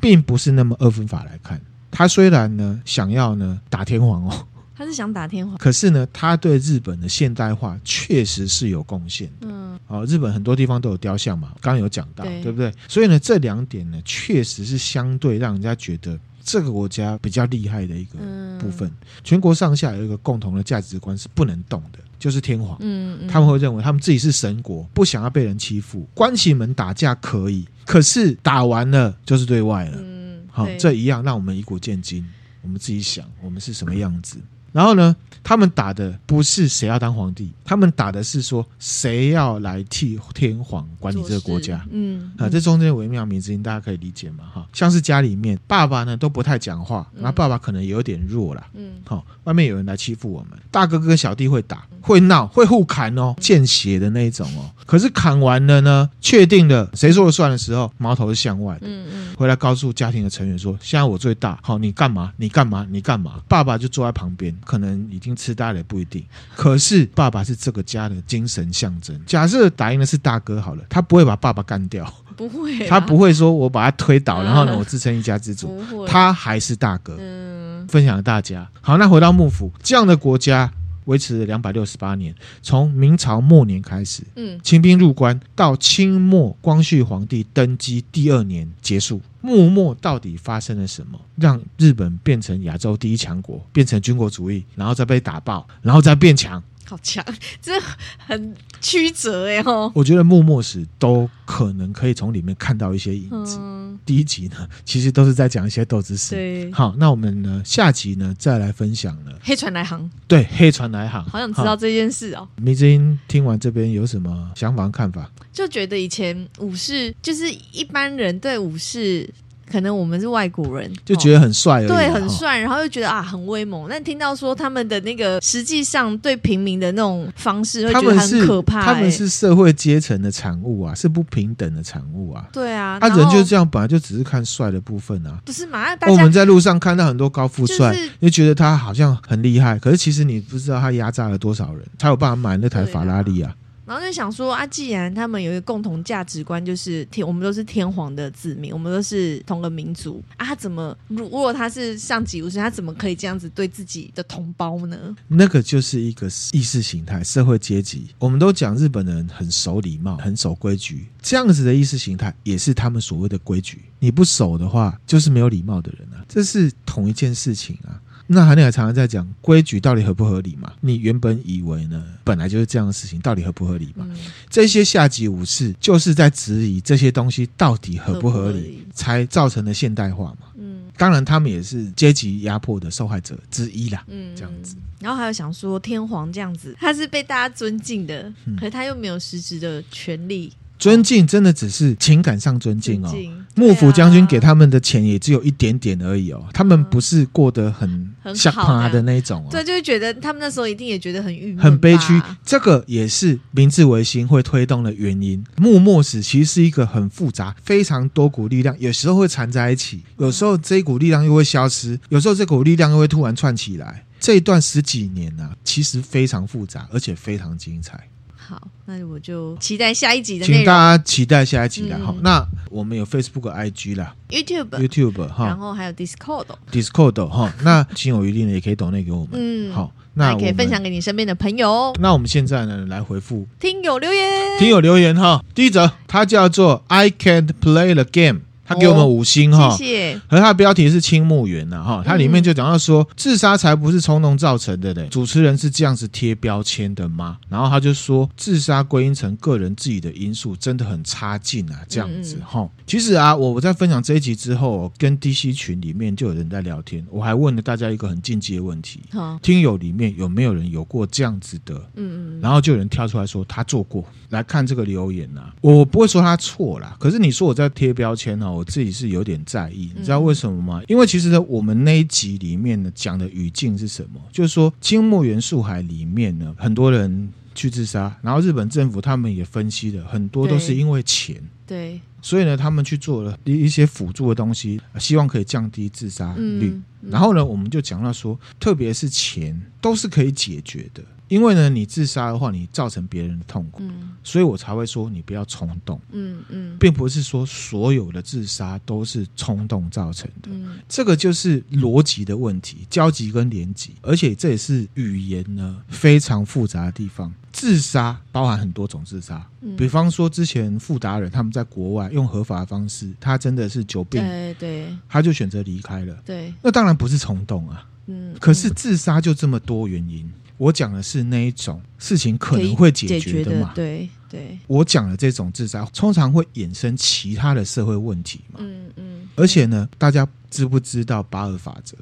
[0.00, 1.60] 并不是那么二分法来看。
[1.90, 4.46] 他虽然呢想要呢打天皇哦，
[4.76, 9.30] 他是想打天皇，可是呢，他对日本的现代化确实是有贡献。
[9.40, 12.70] 嗯，哦，日本很多地方都有雕像嘛，刚刚有讲到，对，对不对？
[12.86, 18.18] 所以呢，这两点呢，确实是相对让人家觉得这个国家比较厉害的一个
[18.60, 18.88] 部分。
[18.88, 22.76] 嗯，全国上下有一个共同的价值观是不能动的，就是天皇。
[22.80, 29.98] 嗯，嗯，他们会认为他们自己是神国，不想要被人欺负，关起门打架可以，可是打完了就是对外了。
[30.00, 32.24] 嗯好，这一样，让我们以古见今，
[32.62, 34.38] 我们自己想，我们是什么样子。
[34.76, 41.82] 然后呢，他们打的不是谁要当皇帝，他们打的是说谁要来替天皇管理这个国家。
[41.90, 44.44] 嗯，啊，这中间微妙名字，大家可以理解嘛？
[44.52, 48.66] 哈，像是家里面爸爸呢都不太讲话，然后爸爸可能有点弱了。
[48.74, 51.86] 嗯，好，外面有人来欺负我们，大哥哥小弟会打。
[52.02, 54.70] 会闹，会互砍哦，见血的那一种哦。
[54.86, 58.82] 可是砍完了呢，确定了谁说了算的时候，矛头是向外的。
[58.86, 62.32] 嗯嗯，回来告诉家庭的成员说：“现在我最大，好，你干嘛？
[62.36, 62.86] 你干嘛？
[62.88, 66.22] 你干嘛？”爸爸就坐在旁边，可能已经痴呆了，也不一定。
[66.54, 69.18] 可是爸爸是这个家的精神象征。
[69.24, 77.16] 假设打赢的是大哥好了，他不会把爸爸干掉，不会，他不会说我把他推倒，然后呢，我自称一家之主，他还是大哥。
[77.18, 78.68] 嗯，分享给大家。
[78.82, 80.70] 好，那回到幕府这样的国家。
[81.06, 82.32] 维持了两百六十八年，
[82.62, 89.20] 从明朝末年开始，嗯，清兵入关，到清末光绪皇帝登基第二年结束。
[89.40, 96.60] 幕末到底发生了什么，让日本变成亚洲第一强国，变成军国主义，然后再被打爆，然后再变强？
[96.84, 97.24] 好强，
[97.60, 97.72] 这
[98.16, 99.90] 很曲折哎吼！
[99.94, 103.58] 我觉得幕末史都可能可以从里面看到一些影子。
[103.60, 106.34] 嗯、第一集呢，其实都是在讲一些斗智史。
[106.34, 110.08] 对，好，那我们呢下集呢再来分享呢黑船来航。
[110.26, 112.48] 对，黑船来航，好想知道这件事哦。
[112.56, 115.30] 迷之音听完这边有什么想法和看法？
[115.52, 119.28] 就觉得以前武士就是一般人对武士。
[119.70, 123.86] 可能我们是外国人，就觉得很帅对，很帅，然后又觉得啊很威猛。
[123.88, 128.84] 但听到说他们的那个实际上对平民的那种方式，会觉得很可怕。
[128.84, 132.46] 他们是社会阶层的产物啊，是不平等的产物啊。
[132.52, 135.38] 对啊，他人就这样，本来就只是看帅的部分啊。
[135.44, 135.86] 不是嘛？
[136.08, 143.52] 我们在路上看到很多高富帅，就觉得他好像很厉害，可是其实你不知道他压榨了多少人，才有办法买那台法拉利啊。
[143.86, 155.16] 然后就想说啊，既然他们有一个共同价值观，就是天，我们都是天皇的子民，我们都是同个民族啊，怎么如果他是上级武士，他怎么可以这样子对自己的同胞呢？
[155.28, 158.08] 那个就是一个意识形态、社会阶级。
[158.18, 163.84] 我们都讲日本人很守礼貌、很守规矩，这样子的意识形态也是他们所谓的规矩。
[164.00, 168.02] 你不守的话，就是没有礼貌的人啊，这是同一件事情啊。
[168.26, 170.72] 那韩内也常常在讲规矩到底合不合理嘛？
[170.80, 174.06] 你原本以为呢，本来就是这样的事情，到底合不合理嘛？
[174.10, 174.16] 嗯、
[174.50, 180.48] 这些下级武士就是在质疑这些东西到底合不合理，合不合理才造成了现代化嘛。
[180.56, 184.04] 嗯，当然他们也是阶级压迫的受害者之一啦。
[184.08, 184.76] 嗯，这样子。
[184.98, 190.52] 然后还有想说天皇这样子，他是被大家尊敬的，可是他又没有实质的权利。
[190.78, 193.12] 尊敬真的只是情感上尊敬哦。
[193.54, 199.48] 幕府将军给他们的钱也只有一点点而已哦，他们不是过得很下趴的那种哦。
[199.50, 202.20] 对，就是觉得他们那时候一定也觉得很郁闷、很悲屈。
[202.44, 205.42] 这个也是明治维新会推动的原因。
[205.56, 214.04] 幕末史其实是一个很复杂、非常多股力量，有时候会缠在一起，有时候这一股力量又会消失，有时候这股力量又会突然串起来。
[214.20, 218.08] 这一段十几年呢、啊，其实非常复杂，而且非常精彩。
[218.48, 220.58] 好，那我就期待下一集的内容。
[220.58, 221.98] 请大家期待下一集的。
[221.98, 227.52] 好、嗯，那我们有 Facebook、IG 啦，YouTube、YouTube 哈，然后还有 Discord、Discord 哈。
[227.62, 229.30] 那心有余力呢，也可以抖内给我们。
[229.32, 231.92] 嗯，好，那也可以分享给你身边的朋友。
[231.98, 234.58] 那我们现在呢，来回复听友留言。
[234.60, 238.42] 听友留言哈，第一则，它叫做 I can't play the game。
[238.66, 240.20] 他给我们五星哈，谢谢。
[240.28, 245.06] 和他的标题是青木园呐哈，它里面就讲到说，自杀才不是冲动造成的嘞。
[245.10, 247.38] 主持人是这样子贴标签的吗？
[247.48, 252.68] 然后他就说，自杀归因成个人自己的因素，真的很差劲啊，这样子哈。
[252.86, 259.00] 其实啊，我我在分享这一集之后，跟 DC 群里面就有人在聊天，我还问了大家一个很进阶的问题：
[259.42, 261.74] 听友里面有没有人有过这样子的？
[261.94, 262.40] 嗯嗯。
[262.40, 264.04] 然后就有人跳出来说他做过。
[264.30, 268.55] 来看这个留言呐，我不会说他错啦，可是你说我在贴标签哦。
[268.56, 270.80] 我自己是有点在意，你知道为什么吗？
[270.80, 274.20] 嗯、因为其实呢，我们那一集里面呢讲的语境是什么？
[274.32, 281.36] 就是说，金木元素海里面呢，很多人去自杀，然后日本政府他们也分析了，很多都是因为钱。
[281.66, 282.00] 对。
[282.22, 286.70] 所以呢，他们去做了一一些辅助的东西，希望可以降低自杀率。
[286.70, 291.04] 嗯嗯、然后呢，我们就讲到说，特别是钱都是可以解决的。
[291.28, 296.00] 因为呢，你自杀的话，你造成别人的痛苦，嗯、所以我才会说你不要冲动。
[296.12, 307.32] 嗯嗯，嗯并不是说所有的自杀都是冲动造成的，嗯、这个就是逻辑的问题，交集跟连集，而且这也是语言呢非常复杂的地方。
[307.52, 316.14] 自杀包含很多种自杀，嗯、比方说之前富达人他们在国外用合法的方式，他真的是久病，对对，他就选择离开了。
[316.24, 317.84] 对，那当然不是冲动啊。
[318.08, 320.30] 嗯，可是自杀就这么多原因。
[320.58, 323.72] 我讲的是那一种事情可能会解决的嘛？
[323.74, 324.58] 对对。
[324.66, 328.60] 我讲的这种自杀，通常会衍生其他的社会问题嘛？
[328.62, 329.28] 嗯嗯。
[329.36, 331.96] 而且呢，大家知不知道八二法则？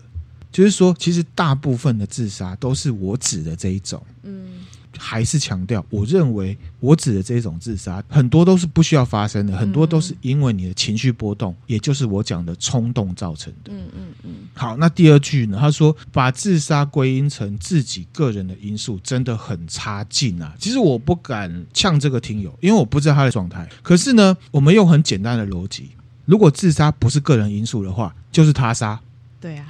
[0.53, 4.01] 就是说，其实大部分的自杀都是我指的这一种。
[4.23, 4.54] 嗯。
[4.99, 13.73] 还是强调，我认为我指的这种自杀，很多都是不需要发生的，很多都是因为你的情绪波动，也就是我讲的冲动造成的。
[13.73, 14.31] 嗯嗯嗯。
[14.55, 15.59] 好，那第二句呢？
[15.61, 20.55] 他说把自杀归因成自己个人的因素，真的很差劲啊！
[20.59, 23.69] 其实我不敢呛这个听友，因为我不知道他的状态。
[23.83, 25.91] 可是呢，我们用很简单的逻辑，
[26.25, 29.01] 如果自杀不是个人因素的话，就是他杀。
[29.41, 29.67] 对啊，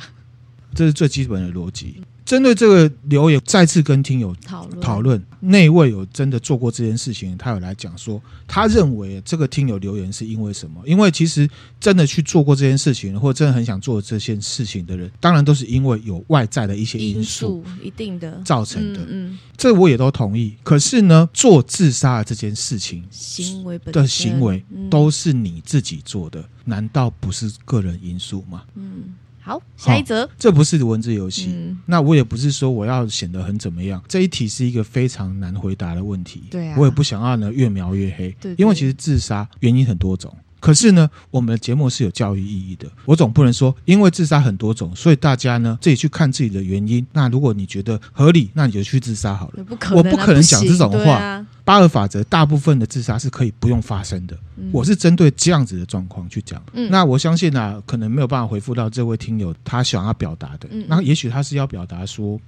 [0.74, 2.02] 这是最基本的逻辑。
[2.34, 10.82] 针对这个留言，再次跟听友讨论讨论，那位有真的做过这件事情，他有来讲说，他认为这个听友留言是因为什么？
[10.84, 19.06] 因为其实真的去做过这件事情，或者真的很想做这件事情的人，当然都是因为有外在的一些因素，一定的造成的。
[19.08, 20.56] 嗯，这我也都同意。
[20.64, 28.64] 可是呢，做自杀的这件事情，行为的行为都是你自己做的，难道不是个人因素吗？
[28.74, 29.14] 嗯。
[29.44, 31.52] 好，下一则，这不是文字游戏。
[31.54, 34.02] 嗯、那我也不是说我要显得很怎么样。
[34.08, 36.44] 这一题是一个非常难回答的问题。
[36.50, 38.34] 对啊，我也不想要呢越描越黑。
[38.40, 40.34] 对，对，因为其实自杀原因很多种。
[40.64, 42.88] 可是呢，我们的节目是有教育意义的。
[43.04, 47.06] 我总不能说，因为自杀很多种，所以大家呢自己去看自己的原因。
[47.12, 49.62] 那如果你觉得合理，那你就去自杀好了。
[49.64, 51.44] 不可能啊，我不可能讲这种话。
[51.66, 54.34] 八二法则，大部分的自杀是可以不用发生的。
[54.56, 56.62] 嗯、我是针对这样子的状况去讲。
[56.72, 60.66] 嗯、那我相信呢、啊，可能没有办法回复到这位听友他想要表达的。
[60.70, 62.40] 嗯、那也许他是要表达说。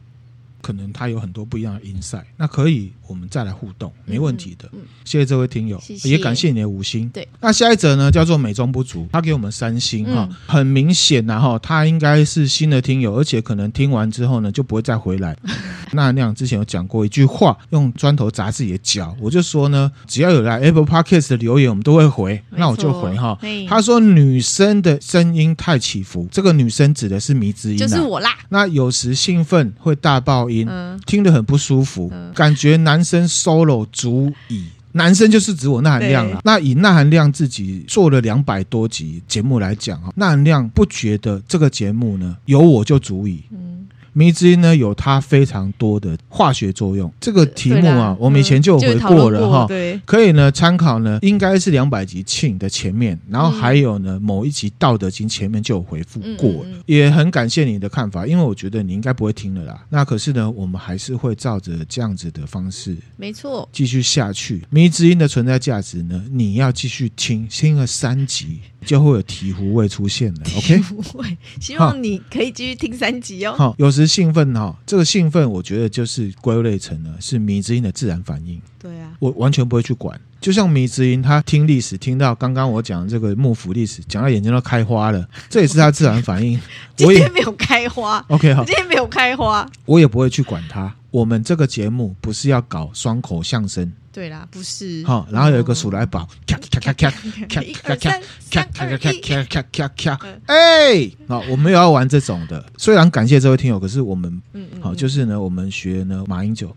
[0.63, 4.69] 可能他有很多不一样的 insight，那可以我们再来互动，没问题的。
[4.73, 7.09] 嗯嗯、谢谢这位听友，谢谢也感谢你的五星。
[7.11, 15.37] 对，那下一则呢，叫做美中不足，他给我们三星哈，嗯、很明显然后他应该是新的听友，而且可能听完之后呢就不会再回来。
[15.93, 23.39] 那那样之前有讲过一句话，用砖头砸自己的脚，我就说呢，只要有来 Apple Podcast 的留言，我们都会回，那我就回哈。
[23.69, 28.37] 他说女生的声音太起伏，这个女生指的是迷之音，就是我啦。
[28.49, 30.67] 那有时兴奋会大爆音。
[30.69, 34.67] 嗯，听得很不舒服，嗯、感觉男生 solo 足以。
[34.93, 36.41] 男生就是指我那含量了。
[36.43, 43.43] 那以那含量自己做了两百多集节目来讲啊，那含量不觉得这个节目呢有我就足矣。
[43.51, 43.86] 嗯
[44.17, 47.13] 迷之音呢，有它非常多的化学作用。
[47.21, 49.67] 这个题目啊，我们以前就有回过了哈。
[49.69, 56.71] 对，可以呢参考呢，应该是两百集庆的前面，然后还有呢某一集道德经前面就有回复过了。
[56.87, 59.85] 也很感谢你的看法，因为我觉得你应该不会听了啦。
[59.91, 64.63] 那可是呢，我们还是会照着这样子的方式，没错，继续下去。
[64.71, 68.61] 迷之音的存在价值呢，你要继续听，听了三集。
[68.85, 70.77] 就会有醍醐味出现了，OK？
[70.77, 73.53] 醍醐味，希望你可以继续听三集哦。
[73.59, 78.61] 好，有时兴奋哈，这个兴奋我觉得就是归类成了是迷之音的自然反应。
[78.87, 80.19] 对啊，我完全不会去管。
[80.41, 86.61] 就像迷之音，他听历史听到刚刚我讲的这个幕府历史，讲到眼睛都开花了， 这也是他自然反应。
[86.95, 88.55] 今天没有开花， OK？
[88.55, 90.95] 好，今天没有开花，我也不会去管他。
[91.11, 93.91] 我们这个节目不是要搞双口相声。
[94.13, 95.03] 对啦，不是。
[95.05, 97.17] 好，然后有一个鼠来宝，咔咔咔咔咔
[97.49, 102.65] 咔咔咔咔咔咔咔咔咔，哎，好，我们有要玩这种的。
[102.77, 104.41] 虽然感谢这位听友，可是我们，
[104.81, 106.75] 好，就是呢，我们学呢马英九，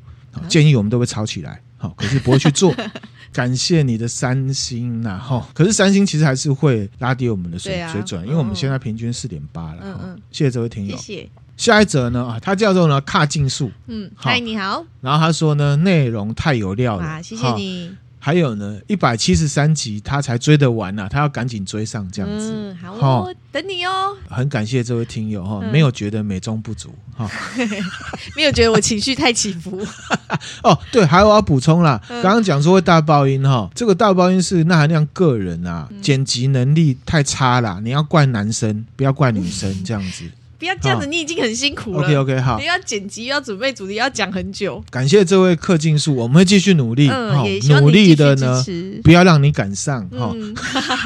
[0.47, 2.71] 建议我们都会吵起来，好，可是不会去做。
[3.33, 9.77] 感谢你的三星呐，哈，可是三星其实还是会拉低我们的水水准，因为我们现在平均四点八了。
[9.81, 11.29] 嗯嗯，谢谢这位听友，谢谢。
[11.55, 14.85] 下一则呢啊，他叫做呢卡竞速，嗯，嗨，你好。
[15.01, 17.95] 然后他说呢，内容太有料了，啊，谢谢你。
[18.21, 22.51] 还有呢，一百七十三集他才追得完呢、啊，他要赶紧追上这样子。
[22.53, 24.15] 嗯，好哦，哦等你哦。
[24.29, 27.29] 很感谢这位听友哈，没有觉得美中不足哈，
[28.35, 29.81] 没有觉得我情绪太起伏。
[30.63, 40.25] 哦，对，还有我要补充啦，刚刚讲说会大爆音哈，这个大爆音是那含量个人啊，剪辑能力太差啦，你要怪男生，不要怪女生这样子。
[40.59, 42.03] 不要这样子，你已经很辛苦了。
[42.03, 42.59] OK OK，好。
[42.59, 44.83] 你要剪辑，要准备主题，要讲很久。
[44.91, 47.09] 感谢这位氪金树，我们会继续努力。
[47.09, 47.31] 嗯，
[47.81, 48.63] 努力的呢，
[49.01, 50.35] 不要让你赶上哈。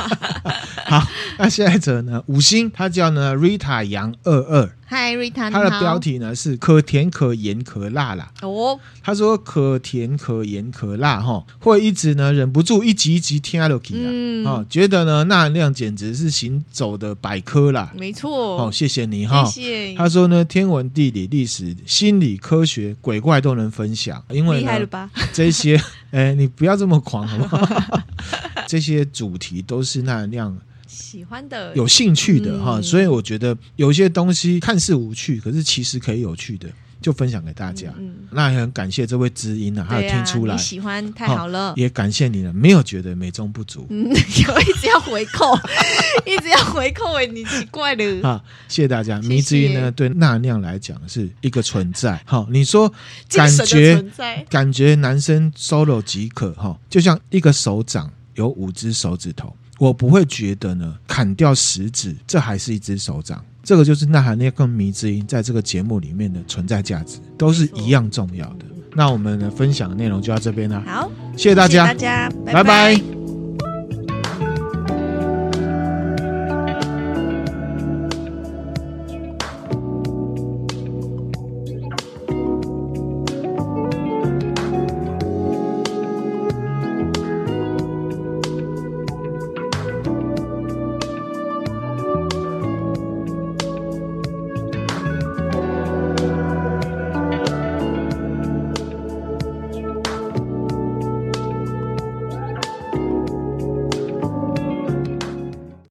[0.85, 2.23] 好，那下一则呢？
[2.25, 4.69] 五星，他叫呢 Rita 杨二二。
[4.93, 8.31] 嗨，Rita，他的标题呢是可甜可盐可辣啦。
[8.43, 13.79] 哦，他说可甜可盐可辣哈，会一直呢忍不住一集一集听下去啊。
[13.91, 17.91] 嗯，哦，觉得呢钠含量简直是行走的百科啦。
[17.97, 18.61] 没错。
[18.61, 19.43] 哦，谢谢你哈。
[19.45, 19.95] 谢谢。
[19.95, 25.81] 他说呢，天文、地理、历史、心理、科学、鬼怪都能分享，因为呢这些，
[26.11, 27.99] 哎，你不要这么狂好不好？
[28.69, 30.55] 这些主题都是钠含量。
[30.93, 36.69] 喜欢的、有兴趣的哈，嗯、所以我觉得有些东西看似无趣，可是其实可以有趣的，
[37.01, 37.93] 就分享给大家。
[37.97, 44.13] 嗯，那也很感谢这位知音啊，他有听出来，喜欢太好了，也感谢你了，没有觉得美中不足，嗯，有
[44.61, 45.45] 一直要回扣，
[46.25, 48.43] 一直要回扣，哎，你奇怪了 啊！
[48.67, 52.21] 谢谢大家，迷之音呢，对钠含量来讲是一个存在。
[52.25, 52.91] 好，你说
[53.29, 54.03] 感觉
[54.49, 59.55] 感觉男生 solo 即可哈，就像一个手掌有五只手指头。
[59.79, 63.43] 我不会觉得呢，砍掉食指，这还是一只手掌。
[63.63, 68.65] 这个就是钠含量跟迷之音在这个节目里面的存在价值，都是一样重要的。
[68.95, 70.81] 那我们的分享的内容就到这边了。
[70.85, 72.63] 好，谢谢大家，谢谢大家，拜拜。
[72.63, 73.22] 拜拜。